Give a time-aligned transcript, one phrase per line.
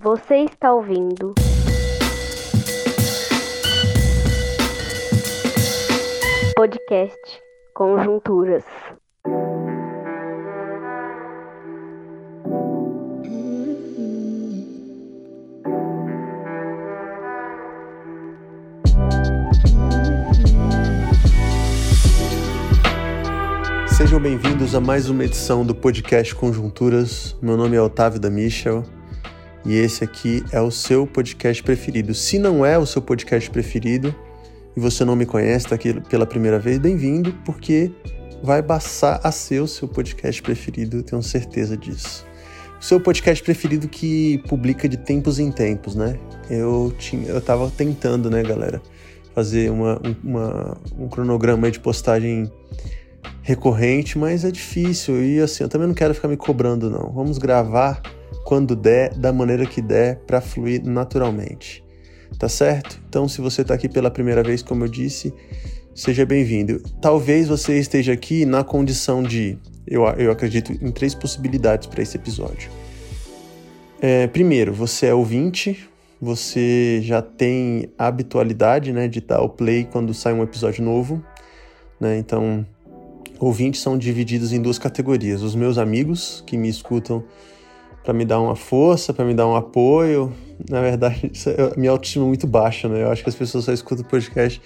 [0.00, 1.34] Você está ouvindo.
[6.54, 7.42] Podcast
[7.74, 8.64] Conjunturas.
[23.96, 27.36] Sejam bem-vindos a mais uma edição do podcast Conjunturas.
[27.42, 28.84] Meu nome é Otávio da Michel
[29.64, 32.14] e esse aqui é o seu podcast preferido.
[32.14, 34.14] Se não é o seu podcast preferido
[34.76, 37.90] e você não me conhece, está aqui pela primeira vez, bem-vindo, porque
[38.42, 42.26] vai passar a ser o seu podcast preferido, tenho certeza disso.
[42.80, 46.18] O seu podcast preferido que publica de tempos em tempos, né?
[46.48, 48.80] Eu tinha, eu tava tentando, né, galera,
[49.34, 52.50] fazer uma, uma um cronograma de postagem
[53.42, 57.10] recorrente, mas é difícil e assim, eu também não quero ficar me cobrando não.
[57.12, 58.00] Vamos gravar
[58.48, 61.84] quando der, da maneira que der, para fluir naturalmente.
[62.38, 62.98] Tá certo?
[63.06, 65.34] Então, se você está aqui pela primeira vez, como eu disse,
[65.94, 66.82] seja bem-vindo.
[66.98, 69.58] Talvez você esteja aqui na condição de.
[69.86, 72.70] Eu, eu acredito em três possibilidades para esse episódio.
[74.00, 75.86] É, primeiro, você é ouvinte,
[76.18, 81.22] você já tem a habitualidade né, de dar o play quando sai um episódio novo.
[82.00, 82.16] Né?
[82.16, 82.64] Então,
[83.38, 87.22] ouvintes são divididos em duas categorias: os meus amigos, que me escutam
[88.04, 90.32] para me dar uma força, para me dar um apoio.
[90.68, 93.02] Na verdade, é, minha autoestima é muito baixa, né?
[93.02, 94.60] Eu acho que as pessoas só escutam o podcast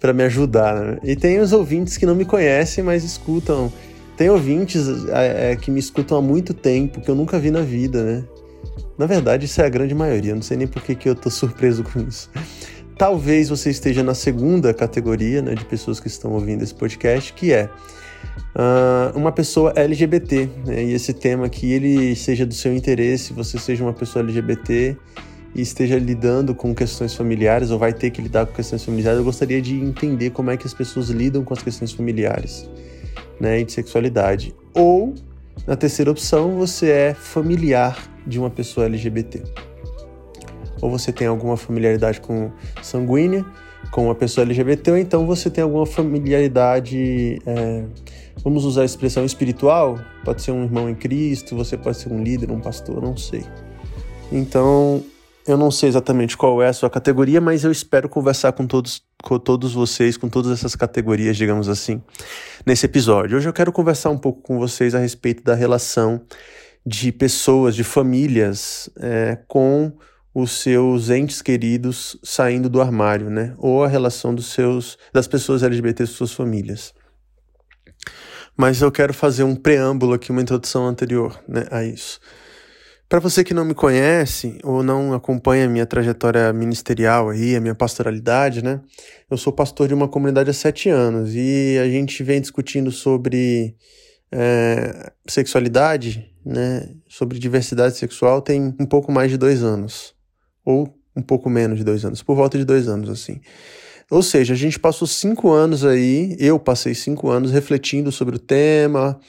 [0.00, 0.98] para me ajudar, né?
[1.04, 3.70] E tem os ouvintes que não me conhecem, mas escutam.
[4.16, 7.62] Tem ouvintes é, é, que me escutam há muito tempo, que eu nunca vi na
[7.62, 8.24] vida, né?
[8.98, 10.34] Na verdade, isso é a grande maioria.
[10.34, 12.30] Não sei nem por que, que eu tô surpreso com isso.
[12.98, 17.50] Talvez você esteja na segunda categoria, né, de pessoas que estão ouvindo esse podcast, que
[17.50, 17.70] é
[18.54, 20.84] uh, uma pessoa LGBT, né?
[20.84, 24.96] e esse tema que ele seja do seu interesse, você seja uma pessoa LGBT
[25.54, 29.24] e esteja lidando com questões familiares ou vai ter que lidar com questões familiares, eu
[29.24, 32.68] gostaria de entender como é que as pessoas lidam com as questões familiares,
[33.40, 34.54] né, e de sexualidade.
[34.74, 35.14] Ou,
[35.66, 39.42] na terceira opção, você é familiar de uma pessoa LGBT.
[40.80, 42.50] Ou você tem alguma familiaridade com
[42.82, 43.44] sanguínea,
[43.90, 47.84] com uma pessoa LGBT, ou então você tem alguma familiaridade é,
[48.42, 49.98] Vamos usar a expressão espiritual?
[50.24, 53.44] Pode ser um irmão em Cristo, você pode ser um líder, um pastor, não sei.
[54.32, 55.04] Então,
[55.46, 59.02] eu não sei exatamente qual é a sua categoria, mas eu espero conversar com todos,
[59.22, 62.00] com todos vocês, com todas essas categorias, digamos assim,
[62.64, 63.36] nesse episódio.
[63.36, 66.22] Hoje eu quero conversar um pouco com vocês a respeito da relação
[66.86, 69.92] de pessoas, de famílias é, com
[70.34, 73.54] os seus entes queridos saindo do armário, né?
[73.58, 76.94] Ou a relação dos seus, das pessoas LGBT suas famílias
[78.60, 82.20] mas eu quero fazer um preâmbulo aqui, uma introdução anterior né, a isso.
[83.08, 87.60] Para você que não me conhece ou não acompanha a minha trajetória ministerial aí, a
[87.60, 88.82] minha pastoralidade, né?
[89.30, 93.74] Eu sou pastor de uma comunidade há sete anos e a gente vem discutindo sobre
[94.30, 96.88] é, sexualidade, né?
[97.08, 100.14] Sobre diversidade sexual tem um pouco mais de dois anos.
[100.64, 103.40] Ou um pouco menos de dois anos, por volta de dois anos, assim.
[104.10, 108.40] Ou seja, a gente passou cinco anos aí, eu passei cinco anos refletindo sobre o
[108.40, 109.20] tema,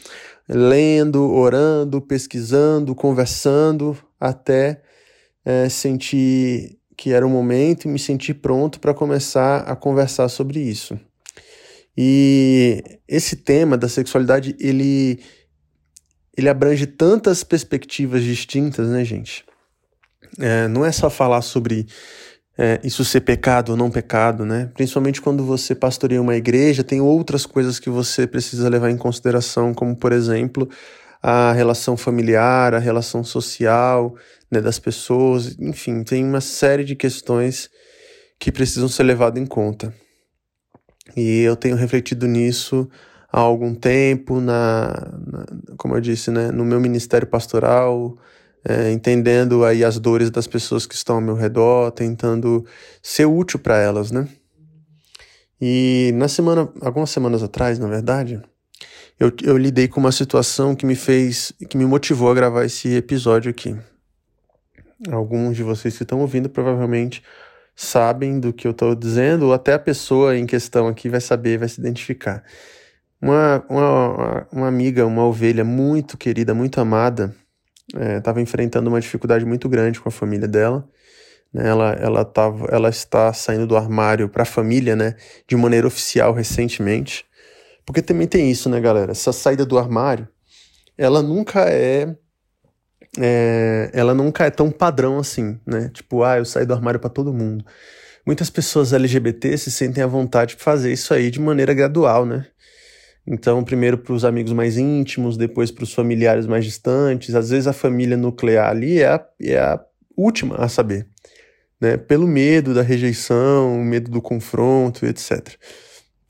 [0.49, 4.81] lendo, orando, pesquisando, conversando, até
[5.45, 10.59] é, sentir que era o momento e me sentir pronto para começar a conversar sobre
[10.59, 10.99] isso.
[11.97, 15.19] E esse tema da sexualidade, ele,
[16.37, 19.43] ele abrange tantas perspectivas distintas, né, gente?
[20.39, 21.87] É, não é só falar sobre
[22.57, 24.69] é, isso ser pecado ou não pecado, né?
[24.73, 29.73] Principalmente quando você pastoreia uma igreja, tem outras coisas que você precisa levar em consideração,
[29.73, 30.69] como por exemplo
[31.21, 34.15] a relação familiar, a relação social
[34.49, 37.69] né, das pessoas, enfim, tem uma série de questões
[38.39, 39.93] que precisam ser levadas em conta.
[41.15, 42.89] E eu tenho refletido nisso
[43.31, 44.89] há algum tempo, na,
[45.27, 45.45] na
[45.77, 48.17] como eu disse, né, no meu ministério pastoral,
[48.63, 52.65] é, entendendo aí as dores das pessoas que estão ao meu redor, tentando
[53.01, 54.27] ser útil para elas, né?
[55.59, 58.41] E na semana, algumas semanas atrás, na verdade,
[59.19, 62.95] eu, eu lidei com uma situação que me fez, que me motivou a gravar esse
[62.95, 63.75] episódio aqui.
[65.11, 67.23] Alguns de vocês que estão ouvindo provavelmente
[67.75, 71.57] sabem do que eu estou dizendo, ou até a pessoa em questão aqui vai saber,
[71.57, 72.43] vai se identificar.
[73.21, 77.35] Uma, uma, uma amiga, uma ovelha muito querida, muito amada,
[77.95, 80.87] estava é, enfrentando uma dificuldade muito grande com a família dela.
[81.53, 81.67] Né?
[81.67, 85.15] Ela, ela, tava, ela está saindo do armário para a família né?
[85.47, 87.25] de maneira oficial recentemente.
[87.85, 89.11] Porque também tem isso, né, galera?
[89.11, 90.27] Essa saída do armário,
[90.97, 92.15] ela nunca é
[93.19, 95.89] é, ela nunca é tão padrão assim, né?
[95.93, 97.65] Tipo, ah, eu saí do armário para todo mundo.
[98.25, 102.47] Muitas pessoas LGBT se sentem à vontade de fazer isso aí de maneira gradual, né?
[103.25, 107.35] Então, primeiro para os amigos mais íntimos, depois para os familiares mais distantes.
[107.35, 109.79] Às vezes a família nuclear ali é a, é a
[110.17, 111.07] última a saber,
[111.79, 111.97] né?
[111.97, 115.55] Pelo medo da rejeição, medo do confronto, etc.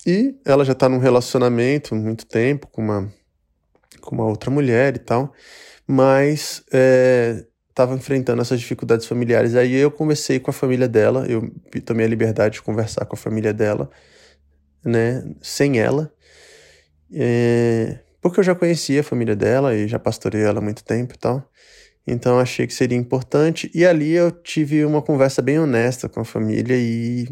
[0.05, 3.13] E ela já está num relacionamento há muito tempo com uma,
[4.01, 5.31] com uma outra mulher e tal,
[5.87, 6.63] mas
[7.69, 9.55] estava é, enfrentando essas dificuldades familiares.
[9.55, 11.51] Aí eu conversei com a família dela, eu
[11.85, 13.89] tomei a liberdade de conversar com a família dela,
[14.83, 16.11] né, sem ela,
[17.13, 21.15] é, porque eu já conhecia a família dela e já pastorei ela há muito tempo
[21.15, 21.49] e tal.
[22.05, 23.69] Então achei que seria importante.
[23.73, 27.27] E ali eu tive uma conversa bem honesta com a família e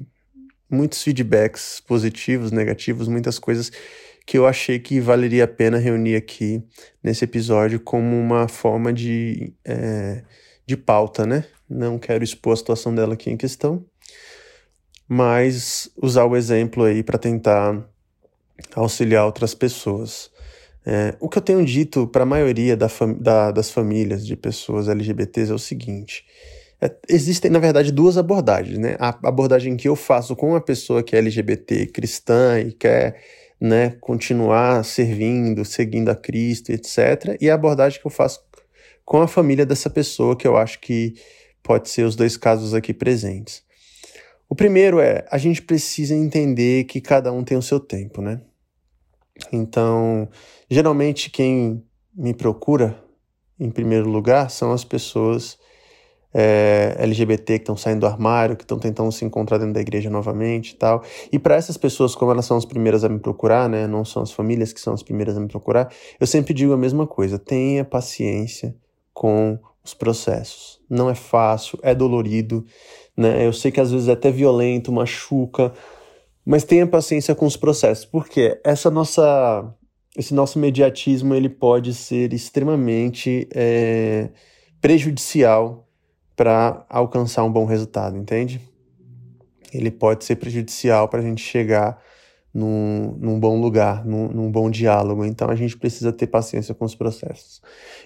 [0.69, 3.71] muitos feedbacks positivos, negativos, muitas coisas
[4.25, 6.63] que eu achei que valeria a pena reunir aqui
[7.03, 10.23] nesse episódio como uma forma de, é,
[10.67, 11.45] de pauta, né?
[11.67, 13.83] Não quero expor a situação dela aqui em questão,
[15.07, 17.89] mas usar o exemplo aí para tentar
[18.75, 20.29] auxiliar outras pessoas.
[20.85, 24.35] É, o que eu tenho dito para a maioria da fam da, das famílias de
[24.35, 26.25] pessoas LGBTs é o seguinte:
[26.81, 28.95] é, existem, na verdade, duas abordagens, né?
[28.99, 33.21] A abordagem que eu faço com uma pessoa que é LGBT, cristã e quer
[33.59, 37.37] né, continuar servindo, seguindo a Cristo, etc.
[37.41, 38.41] E a abordagem que eu faço
[39.03, 41.15] com a família dessa pessoa, que eu acho que
[41.61, 43.63] pode ser os dois casos aqui presentes.
[44.47, 48.39] O primeiro é, a gente precisa entender que cada um tem o seu tempo, né?
[49.51, 50.27] Então,
[50.69, 51.83] geralmente quem
[52.15, 53.01] me procura,
[53.59, 55.57] em primeiro lugar, são as pessoas
[56.33, 60.09] é, LGBT que estão saindo do armário, que estão tentando se encontrar dentro da igreja
[60.09, 61.03] novamente e tal.
[61.31, 64.21] E para essas pessoas, como elas são as primeiras a me procurar, né, não são
[64.21, 67.39] as famílias que são as primeiras a me procurar, eu sempre digo a mesma coisa:
[67.39, 68.75] tenha paciência
[69.13, 70.79] com os processos.
[70.89, 72.65] Não é fácil, é dolorido,
[73.15, 73.45] né?
[73.45, 75.73] Eu sei que às vezes é até violento, machuca,
[76.45, 79.73] mas tenha paciência com os processos, porque essa nossa
[80.17, 84.29] esse nosso mediatismo ele pode ser extremamente é,
[84.81, 85.87] prejudicial
[86.35, 88.59] para alcançar um bom resultado, entende?
[89.71, 92.01] Ele pode ser prejudicial para a gente chegar
[92.53, 95.23] num, num bom lugar, num, num, bom diálogo.
[95.23, 97.61] Então a gente precisa ter paciência com os processos.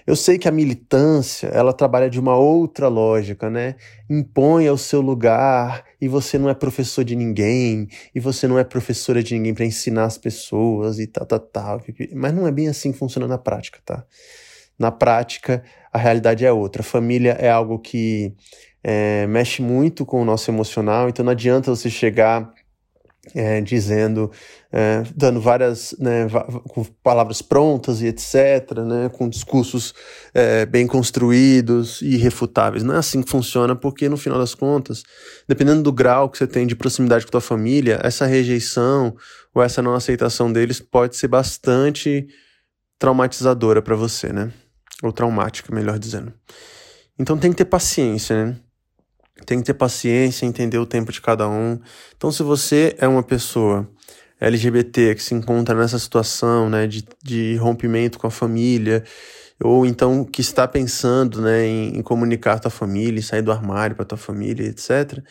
[0.06, 3.76] Eu sei que a militância ela trabalha de uma outra lógica, né?
[4.08, 8.64] Impõe o seu lugar e você não é professor de ninguém e você não é
[8.64, 11.82] professora de ninguém para ensinar as pessoas e tal, tal, tal.
[12.14, 14.04] Mas não é bem assim que funciona na prática, tá?
[14.78, 15.62] Na prática,
[15.92, 16.82] a realidade é outra.
[16.82, 18.34] Família é algo que
[18.82, 22.52] é, mexe muito com o nosso emocional, então não adianta você chegar
[23.34, 24.30] é, dizendo,
[24.72, 26.26] é, dando várias, né,
[26.68, 29.94] com palavras prontas e etc., né, com discursos
[30.34, 32.82] é, bem construídos e irrefutáveis.
[32.82, 35.02] Não é assim que funciona, porque no final das contas,
[35.48, 39.16] dependendo do grau que você tem de proximidade com a tua família, essa rejeição
[39.54, 42.26] ou essa não aceitação deles pode ser bastante
[42.98, 44.52] traumatizadora para você, né?
[45.02, 46.32] Ou traumática, melhor dizendo.
[47.18, 48.56] Então tem que ter paciência, né?
[49.46, 51.78] Tem que ter paciência, entender o tempo de cada um.
[52.16, 53.88] Então, se você é uma pessoa
[54.40, 59.02] LGBT que se encontra nessa situação, né, de, de rompimento com a família,
[59.62, 63.96] ou então que está pensando, né, em, em comunicar a tua família, sair do armário
[63.96, 65.22] para tua família, etc.,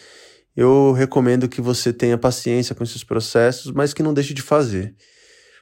[0.56, 4.96] eu recomendo que você tenha paciência com esses processos, mas que não deixe de fazer.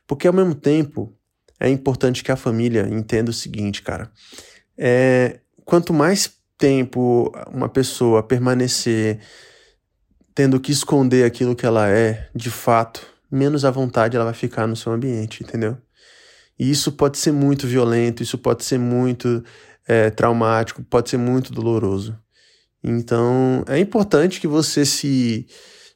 [0.05, 1.15] Porque ao mesmo tempo,
[1.59, 4.11] é importante que a família entenda o seguinte, cara.
[4.77, 9.19] É, quanto mais tempo uma pessoa permanecer
[10.35, 14.67] tendo que esconder aquilo que ela é, de fato, menos à vontade ela vai ficar
[14.67, 15.77] no seu ambiente, entendeu?
[16.57, 19.43] E isso pode ser muito violento, isso pode ser muito
[19.87, 22.17] é, traumático, pode ser muito doloroso.
[22.83, 25.47] Então, é importante que você se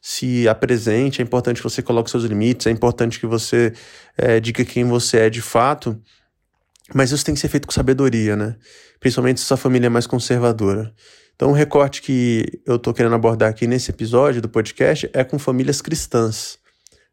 [0.08, 3.72] se apresente, é importante que você coloque seus limites, é importante que você
[4.16, 6.00] é, diga quem você é de fato,
[6.94, 8.56] mas isso tem que ser feito com sabedoria, né?
[9.00, 10.92] Principalmente se sua família é mais conservadora.
[11.34, 15.38] Então, o recorte que eu estou querendo abordar aqui nesse episódio do podcast é com
[15.38, 16.58] famílias cristãs,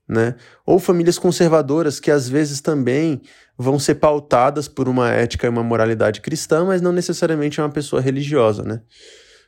[0.07, 0.35] né?
[0.65, 3.21] Ou famílias conservadoras que às vezes também
[3.57, 7.69] vão ser pautadas por uma ética e uma moralidade cristã, mas não necessariamente é uma
[7.69, 8.81] pessoa religiosa, né?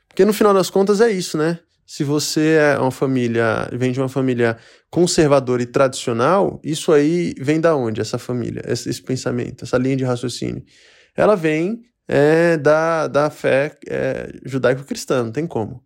[0.09, 1.59] Porque no final das contas é isso, né?
[1.85, 4.57] Se você é uma família, vem de uma família
[4.89, 9.95] conservadora e tradicional, isso aí vem da onde, essa família, esse, esse pensamento, essa linha
[9.95, 10.63] de raciocínio?
[11.15, 15.83] Ela vem é, da, da fé é, judaico-cristã, não tem como.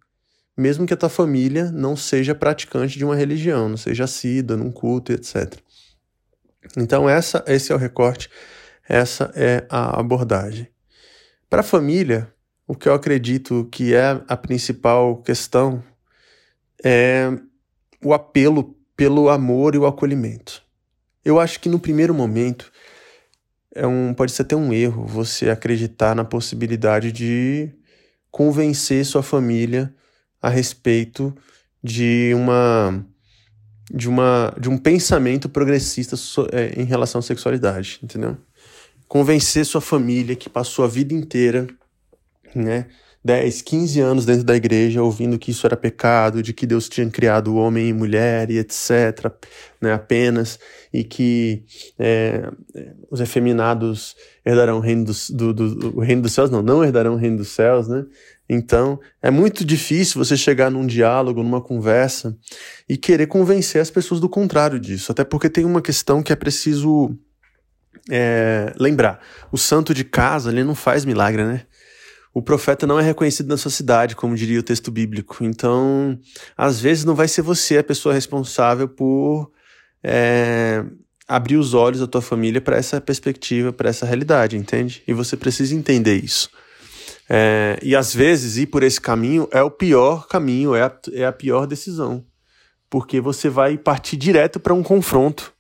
[0.57, 4.71] Mesmo que a tua família não seja praticante de uma religião, não seja assídua num
[4.71, 5.55] culto, etc.
[6.77, 8.29] Então essa, esse é o recorte,
[8.87, 10.67] essa é a abordagem.
[11.49, 12.33] Para a família,
[12.67, 15.83] o que eu acredito que é a principal questão
[16.83, 17.31] é
[18.03, 20.61] o apelo pelo amor e o acolhimento.
[21.23, 22.71] Eu acho que no primeiro momento
[23.73, 27.69] é um, pode ser até um erro você acreditar na possibilidade de
[28.31, 29.93] convencer sua família
[30.41, 31.35] a respeito
[31.83, 33.05] de uma
[33.91, 38.37] de uma de um pensamento progressista so, é, em relação à sexualidade, entendeu?
[39.07, 41.67] Convencer sua família que passou a vida inteira,
[42.53, 42.87] né,
[43.23, 47.09] 10, 15 anos dentro da igreja ouvindo que isso era pecado, de que Deus tinha
[47.09, 49.31] criado homem e mulher e etc,
[49.81, 50.57] né, apenas,
[50.93, 51.65] e que
[51.97, 52.49] é,
[53.11, 57.15] os efeminados herdarão o reino dos, do, do, o reino dos céus, não, não herdarão
[57.15, 58.05] o reino dos céus, né?
[58.51, 62.35] Então, é muito difícil você chegar num diálogo, numa conversa
[62.87, 66.35] e querer convencer as pessoas do contrário disso, até porque tem uma questão que é
[66.35, 67.15] preciso
[68.09, 69.19] é, lembrar.
[69.51, 71.65] O santo de casa, ele não faz milagre, né?
[72.33, 75.43] O profeta não é reconhecido na sua cidade, como diria o texto bíblico.
[75.43, 76.19] Então,
[76.55, 79.51] às vezes não vai ser você a pessoa responsável por
[80.03, 80.83] é,
[81.27, 85.03] abrir os olhos da tua família para essa perspectiva, para essa realidade, entende?
[85.07, 86.49] E você precisa entender isso.
[87.29, 91.25] É, e às vezes ir por esse caminho é o pior caminho, é a, é
[91.25, 92.25] a pior decisão,
[92.89, 95.53] porque você vai partir direto para um confronto.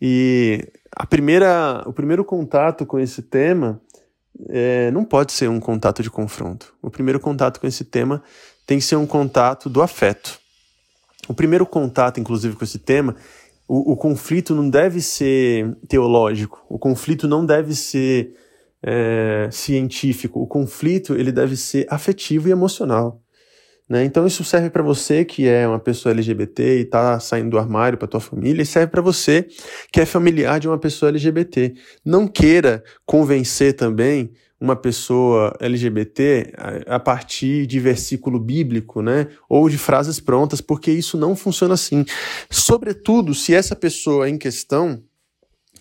[0.00, 3.80] E a primeira, o primeiro contato com esse tema
[4.48, 6.74] é, não pode ser um contato de confronto.
[6.82, 8.22] O primeiro contato com esse tema
[8.66, 10.38] tem que ser um contato do afeto.
[11.28, 13.16] O primeiro contato, inclusive, com esse tema,
[13.66, 18.34] o, o conflito não deve ser teológico, o conflito não deve ser
[18.82, 23.20] é, científico, o conflito ele deve ser afetivo e emocional.
[23.88, 24.04] Né?
[24.04, 27.96] Então isso serve para você que é uma pessoa LGBT e está saindo do armário
[27.96, 29.46] para tua família, e serve para você
[29.90, 31.74] que é familiar de uma pessoa LGBT.
[32.04, 34.30] Não queira convencer também
[34.60, 36.52] uma pessoa LGBT
[36.86, 39.28] a partir de versículo bíblico, né?
[39.48, 42.04] Ou de frases prontas, porque isso não funciona assim.
[42.50, 45.00] Sobretudo se essa pessoa em questão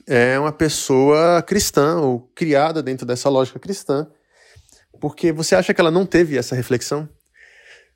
[0.06, 4.08] é uma pessoa cristã ou criada dentro dessa lógica cristã,
[5.02, 7.10] porque você acha que ela não teve essa reflexão?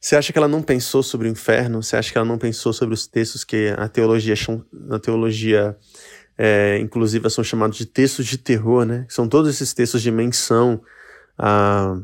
[0.02, 1.84] Você acha que ela não pensou sobre o inferno?
[1.84, 4.34] Você acha que ela não pensou sobre os textos que a teologia,
[4.90, 5.78] a teologia
[6.36, 9.06] é, inclusive, são chamados de textos de terror, né?
[9.08, 10.82] São todos esses textos de menção
[11.38, 12.02] à,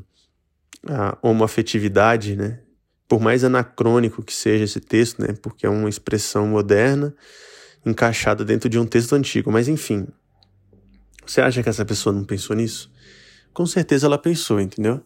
[0.88, 2.60] à homoafetividade, né?
[3.08, 5.34] Por mais anacrônico que seja esse texto, né?
[5.42, 7.16] Porque é uma expressão moderna
[7.84, 9.51] encaixada dentro de um texto antigo.
[9.51, 10.08] Mas, enfim,
[11.25, 12.92] você acha que essa pessoa não pensou nisso?
[13.51, 15.04] Com certeza ela pensou, entendeu?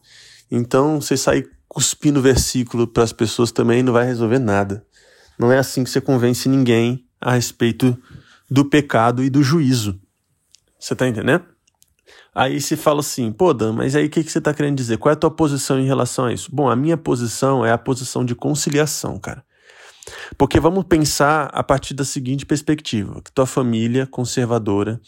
[0.51, 4.85] Então, você sair cuspindo versículo para as pessoas também não vai resolver nada.
[5.39, 7.97] Não é assim que você convence ninguém a respeito
[8.49, 9.97] do pecado e do juízo.
[10.77, 11.45] Você tá entendendo?
[12.35, 14.97] Aí se fala assim, pô, Dan, mas aí o que, que você tá querendo dizer?
[14.97, 16.53] Qual é a tua posição em relação a isso?
[16.53, 19.41] Bom, a minha posição é a posição de conciliação, cara.
[20.37, 24.99] Porque vamos pensar a partir da seguinte perspectiva: que tua família conservadora,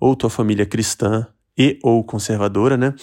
[0.00, 1.26] ou tua família cristã
[1.58, 2.94] e ou conservadora, né?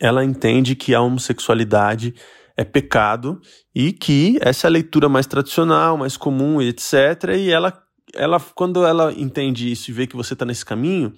[0.00, 2.14] Ela entende que a homossexualidade
[2.56, 3.40] é pecado
[3.74, 7.34] e que essa é a leitura mais tradicional, mais comum, etc.
[7.36, 7.72] E ela,
[8.14, 11.12] ela quando ela entende isso e vê que você está nesse caminho,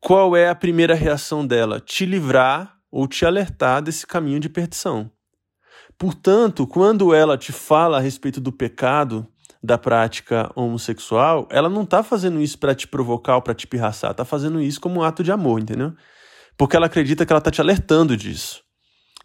[0.00, 1.78] qual é a primeira reação dela?
[1.78, 5.10] Te livrar ou te alertar desse caminho de perdição.
[5.98, 9.26] Portanto, quando ela te fala a respeito do pecado
[9.62, 14.10] da prática homossexual, ela não está fazendo isso para te provocar ou para te pirraçar,
[14.10, 15.92] está fazendo isso como um ato de amor, entendeu?
[16.56, 18.62] Porque ela acredita que ela está te alertando disso.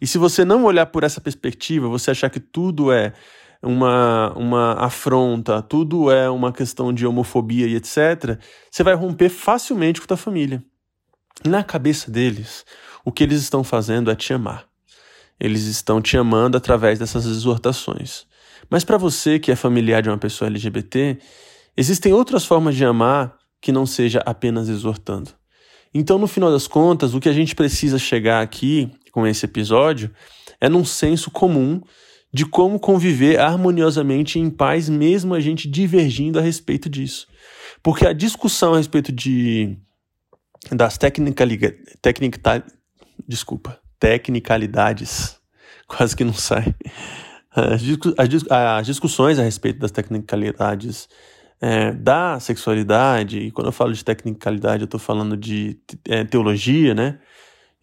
[0.00, 3.12] E se você não olhar por essa perspectiva, você achar que tudo é
[3.62, 8.38] uma, uma afronta, tudo é uma questão de homofobia e etc.,
[8.70, 10.62] você vai romper facilmente com a tua família.
[11.44, 12.64] Na cabeça deles,
[13.04, 14.66] o que eles estão fazendo é te amar.
[15.38, 18.26] Eles estão te amando através dessas exortações.
[18.68, 21.18] Mas para você que é familiar de uma pessoa LGBT,
[21.76, 25.37] existem outras formas de amar que não seja apenas exortando.
[25.98, 30.12] Então, no final das contas, o que a gente precisa chegar aqui com esse episódio
[30.60, 31.80] é num senso comum
[32.32, 37.26] de como conviver harmoniosamente em paz, mesmo a gente divergindo a respeito disso.
[37.82, 39.76] Porque a discussão a respeito de
[40.70, 42.62] das tecnicalidades,
[43.26, 45.36] desculpa, tecnicalidades,
[45.88, 46.76] quase que não sai.
[47.50, 51.08] As discussões a respeito das tecnicalidades
[51.60, 56.94] é, da sexualidade, e quando eu falo de tecnicalidade, eu estou falando de é, teologia,
[56.94, 57.18] né?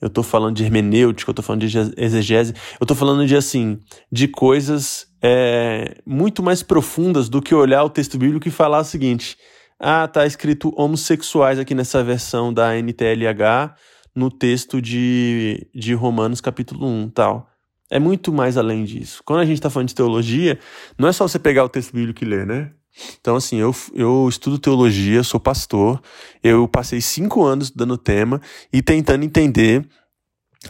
[0.02, 3.80] Eu estou falando de hermenêutica, eu estou falando de exegese, eu estou falando de assim,
[4.12, 8.84] de coisas é, muito mais profundas do que olhar o texto bíblico e falar o
[8.84, 9.38] seguinte:
[9.80, 13.76] ah, tá escrito homossexuais aqui nessa versão da NTLH,
[14.14, 17.50] no texto de, de Romanos capítulo 1 tal.
[17.90, 19.22] É muito mais além disso.
[19.24, 20.60] Quando a gente está falando de teologia,
[20.98, 22.72] não é só você pegar o texto bíblico e ler, né?
[23.20, 26.02] Então, assim, eu, eu estudo teologia, sou pastor,
[26.44, 29.88] eu passei cinco anos estudando o tema e tentando entender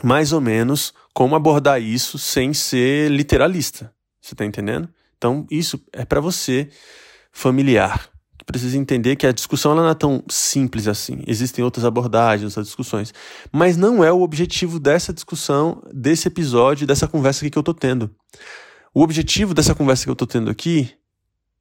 [0.04, 3.94] mais ou menos como abordar isso sem ser literalista.
[4.22, 4.90] Você está entendendo?
[5.18, 6.70] Então, isso é para você,
[7.32, 8.10] familiar
[8.46, 11.24] precisa entender que a discussão ela não é tão simples assim.
[11.26, 13.14] Existem outras abordagens, outras discussões.
[13.52, 17.74] Mas não é o objetivo dessa discussão, desse episódio, dessa conversa aqui que eu tô
[17.74, 18.12] tendo.
[18.94, 20.92] O objetivo dessa conversa que eu tô tendo aqui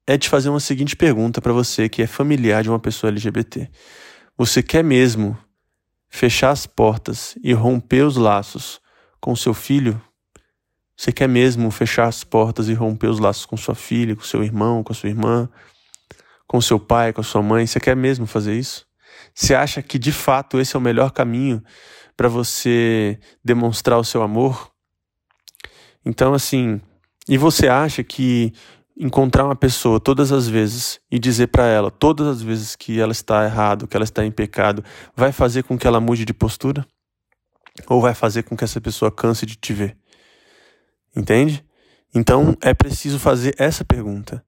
[0.07, 3.69] é te fazer uma seguinte pergunta para você que é familiar de uma pessoa LGBT.
[4.37, 5.37] Você quer mesmo
[6.09, 8.79] fechar as portas e romper os laços
[9.19, 10.01] com seu filho?
[10.95, 14.43] Você quer mesmo fechar as portas e romper os laços com sua filha, com seu
[14.43, 15.49] irmão, com a sua irmã?
[16.47, 17.65] com seu pai, com a sua mãe?
[17.65, 18.85] Você quer mesmo fazer isso?
[19.33, 21.63] Você acha que de fato esse é o melhor caminho
[22.15, 24.71] para você demonstrar o seu amor?
[26.05, 26.79] Então, assim,
[27.27, 28.53] e você acha que
[28.97, 33.11] encontrar uma pessoa todas as vezes e dizer para ela todas as vezes que ela
[33.11, 34.83] está errado, que ela está em pecado,
[35.15, 36.85] vai fazer com que ela mude de postura?
[37.87, 39.97] Ou vai fazer com que essa pessoa canse de te ver?
[41.15, 41.63] Entende?
[42.13, 44.43] Então é preciso fazer essa pergunta.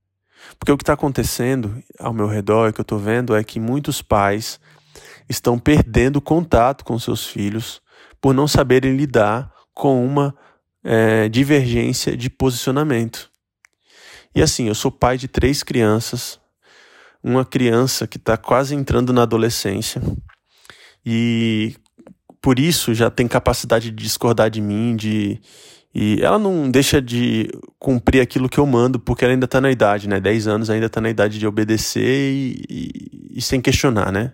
[0.58, 4.02] Porque o que está acontecendo ao meu redor, que eu estou vendo, é que muitos
[4.02, 4.60] pais
[5.28, 7.82] estão perdendo contato com seus filhos
[8.22, 10.34] por não saberem lidar com uma
[10.84, 13.30] é, divergência de posicionamento.
[14.38, 16.40] E assim, eu sou pai de três crianças,
[17.24, 20.00] uma criança que está quase entrando na adolescência
[21.04, 21.76] e
[22.40, 25.42] por isso já tem capacidade de discordar de mim, de
[25.92, 29.72] e ela não deixa de cumprir aquilo que eu mando, porque ela ainda está na
[29.72, 30.20] idade, né?
[30.20, 34.34] 10 anos ainda está na idade de obedecer e, e, e, sem questionar, né?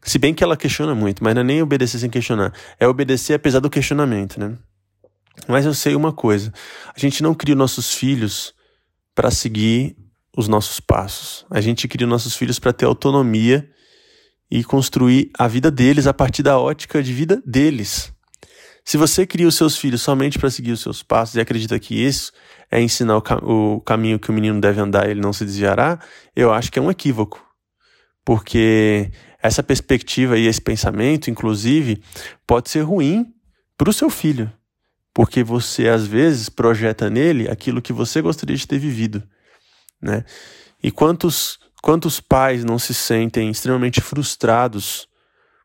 [0.00, 2.52] Se bem que ela questiona muito, mas não é nem obedecer sem questionar.
[2.78, 4.56] É obedecer apesar do questionamento, né?
[5.48, 6.52] Mas eu sei uma coisa:
[6.94, 8.56] a gente não cria nossos filhos
[9.18, 9.96] para seguir
[10.36, 11.44] os nossos passos.
[11.50, 13.68] A gente cria nossos filhos para ter autonomia
[14.48, 18.12] e construir a vida deles a partir da ótica de vida deles.
[18.84, 21.96] Se você cria os seus filhos somente para seguir os seus passos e acredita que
[21.96, 22.30] isso
[22.70, 25.44] é ensinar o, cam o caminho que o menino deve andar e ele não se
[25.44, 25.98] desviará,
[26.36, 27.44] eu acho que é um equívoco.
[28.24, 29.10] Porque
[29.42, 32.00] essa perspectiva e esse pensamento, inclusive,
[32.46, 33.26] pode ser ruim
[33.76, 34.48] para o seu filho.
[35.18, 39.20] Porque você, às vezes, projeta nele aquilo que você gostaria de ter vivido.
[40.00, 40.24] Né?
[40.80, 45.08] E quantos, quantos pais não se sentem extremamente frustrados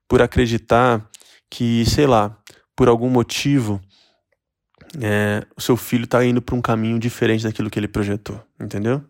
[0.07, 1.07] por acreditar
[1.51, 2.35] que, sei lá,
[2.75, 3.79] por algum motivo,
[4.99, 9.03] é, o seu filho está indo para um caminho diferente daquilo que ele projetou, entendeu?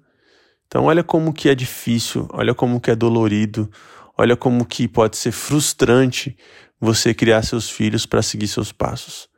[0.67, 3.71] Então olha como que é difícil, olha como que é dolorido,
[4.17, 6.37] olha como que pode ser frustrante
[6.81, 9.31] você criar seus filhos para seguir seus passos.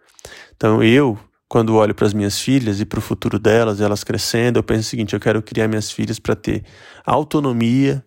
[0.56, 4.60] Então eu, quando olho para as minhas filhas e para o futuro delas, elas crescendo,
[4.60, 6.63] eu penso o seguinte: eu quero criar minhas filhas para ter
[7.06, 8.04] autonomia,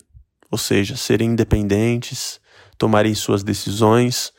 [0.51, 2.39] ou seja, serem independentes,
[2.77, 4.33] tomarem suas decisões,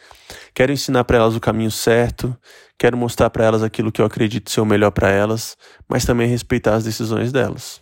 [0.55, 2.37] Quero ensinar para elas o caminho certo,
[2.79, 5.57] quero mostrar para elas aquilo que eu acredito ser o melhor para elas,
[5.88, 7.81] mas também respeitar as decisões delas.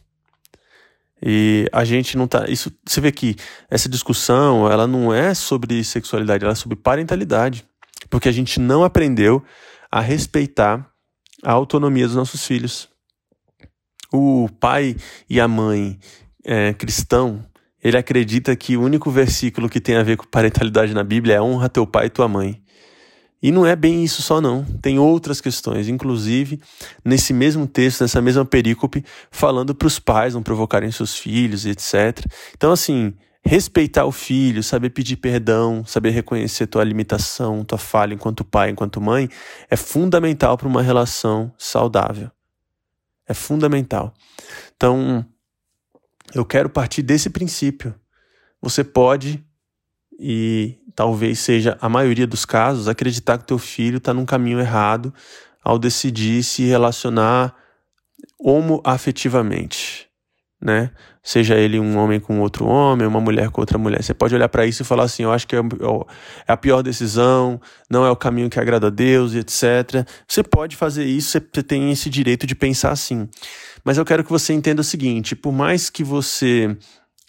[1.21, 2.49] E a gente não tá.
[2.49, 3.35] Isso, você vê que
[3.69, 7.65] essa discussão ela não é sobre sexualidade, ela é sobre parentalidade.
[8.09, 9.43] Porque a gente não aprendeu
[9.91, 10.91] a respeitar
[11.43, 12.89] a autonomia dos nossos filhos.
[14.13, 14.97] O pai
[15.29, 15.99] e a mãe
[16.45, 17.45] é, cristão,
[17.83, 21.43] ele acredita que o único versículo que tem a ver com parentalidade na Bíblia é
[21.43, 22.63] honra teu pai e tua mãe.
[23.41, 26.61] E não é bem isso só não, tem outras questões, inclusive
[27.05, 32.27] nesse mesmo texto, nessa mesma perícope, falando para os pais não provocarem seus filhos, etc.
[32.57, 33.15] Então assim,
[33.49, 39.01] respeitar o filho, saber pedir perdão, saber reconhecer tua limitação, tua falha enquanto pai, enquanto
[39.01, 39.27] mãe,
[39.71, 42.31] é fundamental para uma relação saudável.
[43.27, 44.13] É fundamental.
[44.77, 45.25] Então,
[46.35, 47.95] eu quero partir desse princípio.
[48.61, 49.43] Você pode,
[50.21, 55.13] e talvez seja a maioria dos casos, acreditar que teu filho está num caminho errado
[55.65, 57.57] ao decidir se relacionar
[58.39, 60.07] homoafetivamente,
[60.61, 60.91] né?
[61.29, 64.03] Seja ele um homem com outro homem, uma mulher com outra mulher.
[64.03, 66.81] Você pode olhar para isso e falar assim: eu acho que é, é a pior
[66.81, 67.61] decisão,
[67.91, 70.09] não é o caminho que agrada a Deus etc.
[70.27, 73.29] Você pode fazer isso, você tem esse direito de pensar assim.
[73.85, 76.75] Mas eu quero que você entenda o seguinte: por mais que você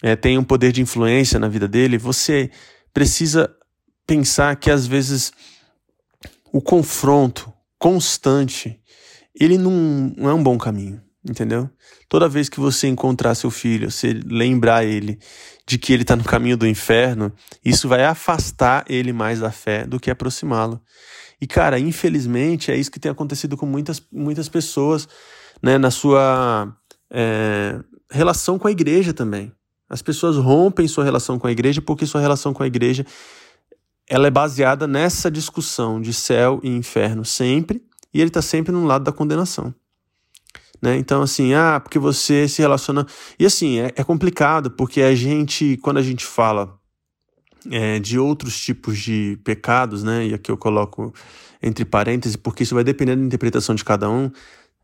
[0.02, 2.50] é, tenha um poder de influência na vida dele, você
[2.94, 3.54] precisa
[4.06, 5.30] pensar que às vezes
[6.50, 8.80] o confronto constante
[9.38, 11.02] ele não, não é um bom caminho.
[11.28, 11.68] Entendeu?
[12.08, 15.18] Toda vez que você encontrar seu filho, você lembrar ele
[15.66, 17.32] de que ele está no caminho do inferno,
[17.64, 20.80] isso vai afastar ele mais da fé do que aproximá-lo.
[21.40, 25.08] E, cara, infelizmente é isso que tem acontecido com muitas, muitas pessoas
[25.62, 26.74] né, na sua
[27.10, 27.78] é,
[28.10, 29.52] relação com a igreja também.
[29.88, 33.04] As pessoas rompem sua relação com a igreja porque sua relação com a igreja
[34.08, 37.80] ela é baseada nessa discussão de céu e inferno sempre,
[38.12, 39.72] e ele está sempre no lado da condenação.
[40.80, 40.96] Né?
[40.96, 43.06] Então, assim, ah, porque você se relaciona.
[43.38, 46.78] E assim, é, é complicado, porque a gente, quando a gente fala
[47.70, 50.28] é, de outros tipos de pecados, né?
[50.28, 51.12] E aqui eu coloco
[51.62, 54.30] entre parênteses, porque isso vai depender da interpretação de cada um.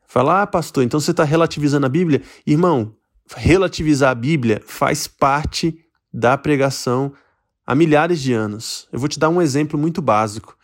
[0.07, 2.23] Falar, ah, pastor, então você está relativizando a Bíblia?
[2.47, 2.95] Irmão,
[3.35, 5.79] relativizar a Bíblia faz parte
[6.13, 7.13] da pregação
[7.67, 8.87] há milhares de anos.
[8.93, 10.57] Eu vou te dar um exemplo muito básico.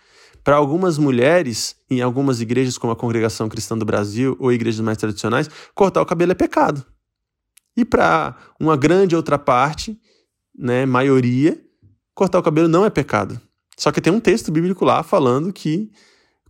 [0.45, 4.99] Para algumas mulheres, em algumas igrejas, como a Congregação Cristã do Brasil ou igrejas mais
[4.99, 6.85] tradicionais, cortar o cabelo é pecado.
[7.77, 9.99] E para uma grande outra parte,
[10.57, 11.59] né, maioria,
[12.15, 13.41] cortar o cabelo não é pecado.
[13.77, 15.91] Só que tem um texto bíblico lá falando que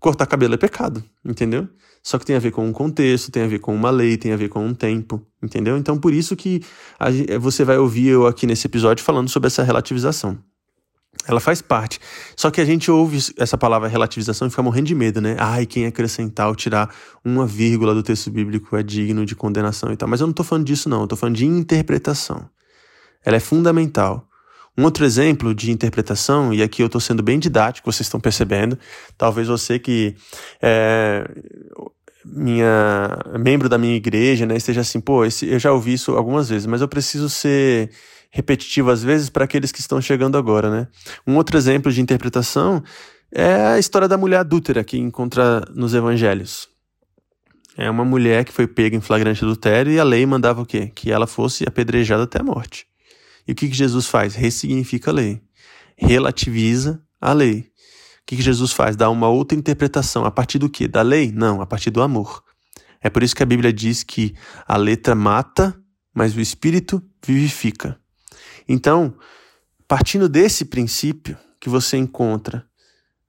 [0.01, 1.69] cortar cabelo é pecado, entendeu?
[2.03, 4.33] Só que tem a ver com um contexto, tem a ver com uma lei, tem
[4.33, 5.79] a ver com um tempo, entendeu?
[5.79, 6.61] Então por isso que
[6.99, 10.37] a, você vai ouvir eu aqui nesse episódio falando sobre essa relativização.
[11.27, 12.01] Ela faz parte.
[12.37, 15.37] Só que a gente ouve essa palavra relativização e fica morrendo de medo, né?
[15.39, 16.93] Ai, quem acrescentar ou tirar
[17.25, 20.09] uma vírgula do texto bíblico é digno de condenação e tal.
[20.09, 21.07] Mas eu não estou falando disso, não.
[21.09, 22.49] Eu falando de interpretação.
[23.25, 24.29] Ela é fundamental.
[24.77, 28.79] Um outro exemplo de interpretação, e aqui eu estou sendo bem didático, vocês estão percebendo,
[29.19, 30.17] talvez você que
[30.63, 31.29] é
[32.25, 36.49] minha membro da minha igreja, né, esteja assim, pô, esse, eu já ouvi isso algumas
[36.49, 37.91] vezes, mas eu preciso ser
[38.33, 40.88] repetitivo às vezes para aqueles que estão chegando agora, né?
[41.27, 42.83] Um outro exemplo de interpretação
[43.31, 46.66] é a história da mulher adúltera que encontra nos evangelhos.
[47.77, 50.90] É uma mulher que foi pega em flagrante adultério e a lei mandava o quê?
[50.95, 52.87] Que ela fosse apedrejada até a morte.
[53.47, 54.35] E o que, que Jesus faz?
[54.35, 55.42] Ressignifica a lei,
[55.97, 57.61] relativiza a lei.
[57.61, 58.97] O que, que Jesus faz?
[58.97, 60.25] Dá uma outra interpretação.
[60.25, 60.88] A partir do quê?
[60.88, 61.33] Da lei?
[61.33, 62.42] Não, a partir do amor.
[63.01, 64.35] É por isso que a Bíblia diz que
[64.66, 65.75] a letra mata,
[66.14, 67.99] mas o espírito vivifica.
[68.68, 69.14] Então,
[69.87, 72.66] partindo desse princípio que você encontra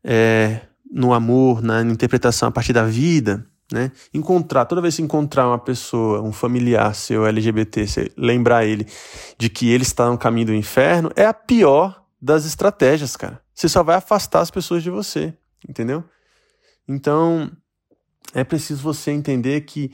[0.03, 3.91] é, no amor, na interpretação a partir da vida, né?
[4.13, 8.85] Encontrar, toda vez que encontrar uma pessoa, um familiar seu LGBT, você lembrar ele
[9.37, 13.41] de que ele está no caminho do inferno, é a pior das estratégias, cara.
[13.53, 15.33] Você só vai afastar as pessoas de você,
[15.67, 16.03] entendeu?
[16.87, 17.51] Então,
[18.33, 19.91] é preciso você entender que,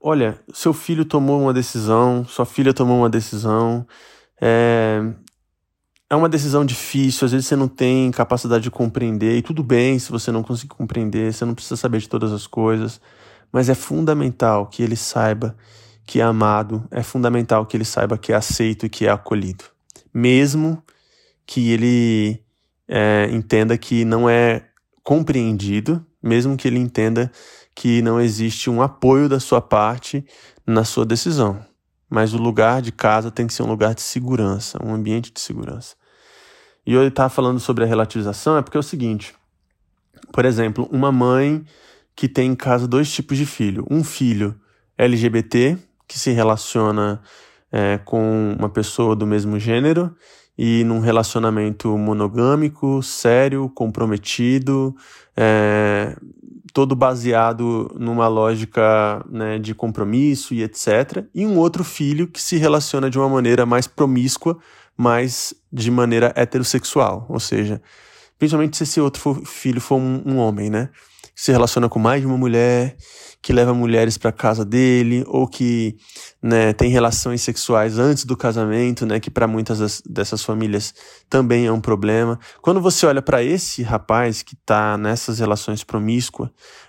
[0.00, 3.86] olha, seu filho tomou uma decisão, sua filha tomou uma decisão,
[4.46, 5.00] é,
[6.10, 9.98] é uma decisão difícil, às vezes você não tem capacidade de compreender, e tudo bem
[9.98, 13.00] se você não conseguir compreender, você não precisa saber de todas as coisas,
[13.50, 15.56] mas é fundamental que ele saiba
[16.04, 19.64] que é amado, é fundamental que ele saiba que é aceito e que é acolhido.
[20.12, 20.82] Mesmo
[21.46, 22.44] que ele
[22.86, 24.66] é, entenda que não é
[25.02, 27.32] compreendido, mesmo que ele entenda
[27.74, 30.22] que não existe um apoio da sua parte
[30.66, 31.64] na sua decisão.
[32.14, 35.40] Mas o lugar de casa tem que ser um lugar de segurança, um ambiente de
[35.40, 35.96] segurança.
[36.86, 39.34] E eu estava falando sobre a relativização é porque é o seguinte:
[40.32, 41.64] por exemplo, uma mãe
[42.14, 43.84] que tem em casa dois tipos de filho.
[43.90, 44.54] Um filho
[44.96, 47.20] LGBT, que se relaciona
[47.72, 50.14] é, com uma pessoa do mesmo gênero
[50.56, 54.94] e num relacionamento monogâmico, sério, comprometido,
[55.36, 56.16] é,
[56.72, 61.24] todo baseado numa lógica né, de compromisso e etc.
[61.34, 64.58] E um outro filho que se relaciona de uma maneira mais promíscua
[64.96, 67.82] mas de maneira heterossexual, ou seja,
[68.38, 70.90] principalmente se esse outro filho for um, um homem, né?
[71.34, 72.96] Que se relaciona com mais de uma mulher,
[73.42, 75.96] que leva mulheres para casa dele, ou que
[76.42, 79.20] né, tem relações sexuais antes do casamento, né?
[79.20, 80.94] Que para muitas das, dessas famílias
[81.28, 82.38] também é um problema.
[82.62, 86.48] Quando você olha para esse rapaz que está nessas relações promíscuas,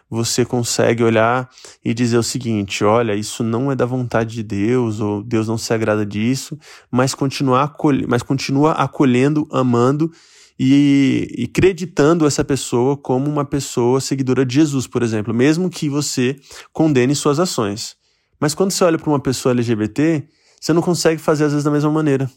[0.10, 1.50] você consegue olhar
[1.84, 5.58] e dizer o seguinte: olha, isso não é da vontade de Deus, ou Deus não
[5.58, 6.58] se agrada disso,
[6.90, 7.76] mas, continuar
[8.08, 10.12] mas continua acolhendo, amando
[10.58, 15.90] e, e acreditando essa pessoa como uma pessoa seguidora de Jesus, por exemplo, mesmo que
[15.90, 16.38] você
[16.72, 17.98] condene suas ações.
[18.40, 20.28] Mas quando você olha para uma pessoa LGBT,
[20.60, 22.30] você não consegue fazer às vezes da mesma maneira.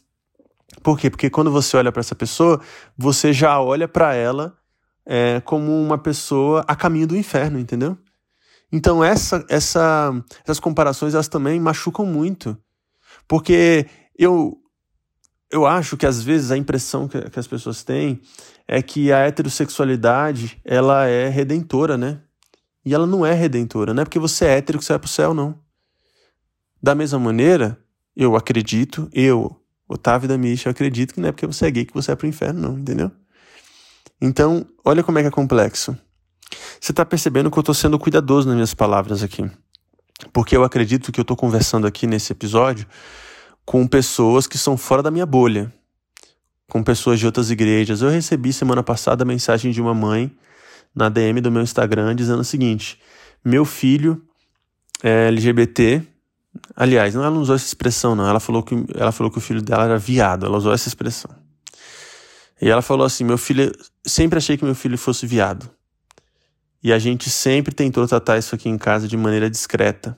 [0.82, 1.08] Por quê?
[1.08, 2.60] Porque quando você olha para essa pessoa,
[2.96, 4.56] você já olha para ela
[5.06, 7.96] é, como uma pessoa a caminho do inferno, entendeu?
[8.70, 10.12] Então essa, essa,
[10.44, 12.56] essas comparações elas também machucam muito,
[13.26, 13.86] porque
[14.18, 14.58] eu
[15.50, 18.20] eu acho que às vezes a impressão que, que as pessoas têm
[18.66, 22.20] é que a heterossexualidade ela é redentora, né?
[22.84, 25.08] E ela não é redentora, não é porque você é hétero que você vai pro
[25.08, 25.58] céu, não.
[26.82, 27.78] Da mesma maneira,
[28.14, 31.84] eu acredito, eu, Otávio da Misha, eu acredito que não é porque você é gay
[31.84, 33.10] que você é pro inferno, não, entendeu?
[34.20, 35.96] Então, olha como é que é complexo.
[36.80, 39.48] Você está percebendo que eu estou sendo cuidadoso nas minhas palavras aqui.
[40.32, 42.86] Porque eu acredito que eu estou conversando aqui nesse episódio
[43.68, 45.70] com pessoas que são fora da minha bolha,
[46.70, 48.00] com pessoas de outras igrejas.
[48.00, 50.34] Eu recebi semana passada a mensagem de uma mãe
[50.94, 52.98] na DM do meu Instagram dizendo o seguinte:
[53.44, 54.22] meu filho
[55.02, 56.02] é LGBT.
[56.74, 58.26] Aliás, não ela não usou essa expressão, não.
[58.26, 60.46] Ela falou que, ela falou que o filho dela era viado.
[60.46, 61.30] Ela usou essa expressão.
[62.62, 63.70] E ela falou assim: meu filho.
[64.02, 65.68] Sempre achei que meu filho fosse viado.
[66.82, 70.16] E a gente sempre tentou tratar isso aqui em casa de maneira discreta.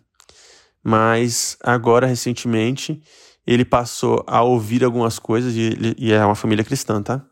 [0.84, 3.02] Mas agora, recentemente,
[3.46, 7.24] ele passou a ouvir algumas coisas, e, e é uma família cristã, tá?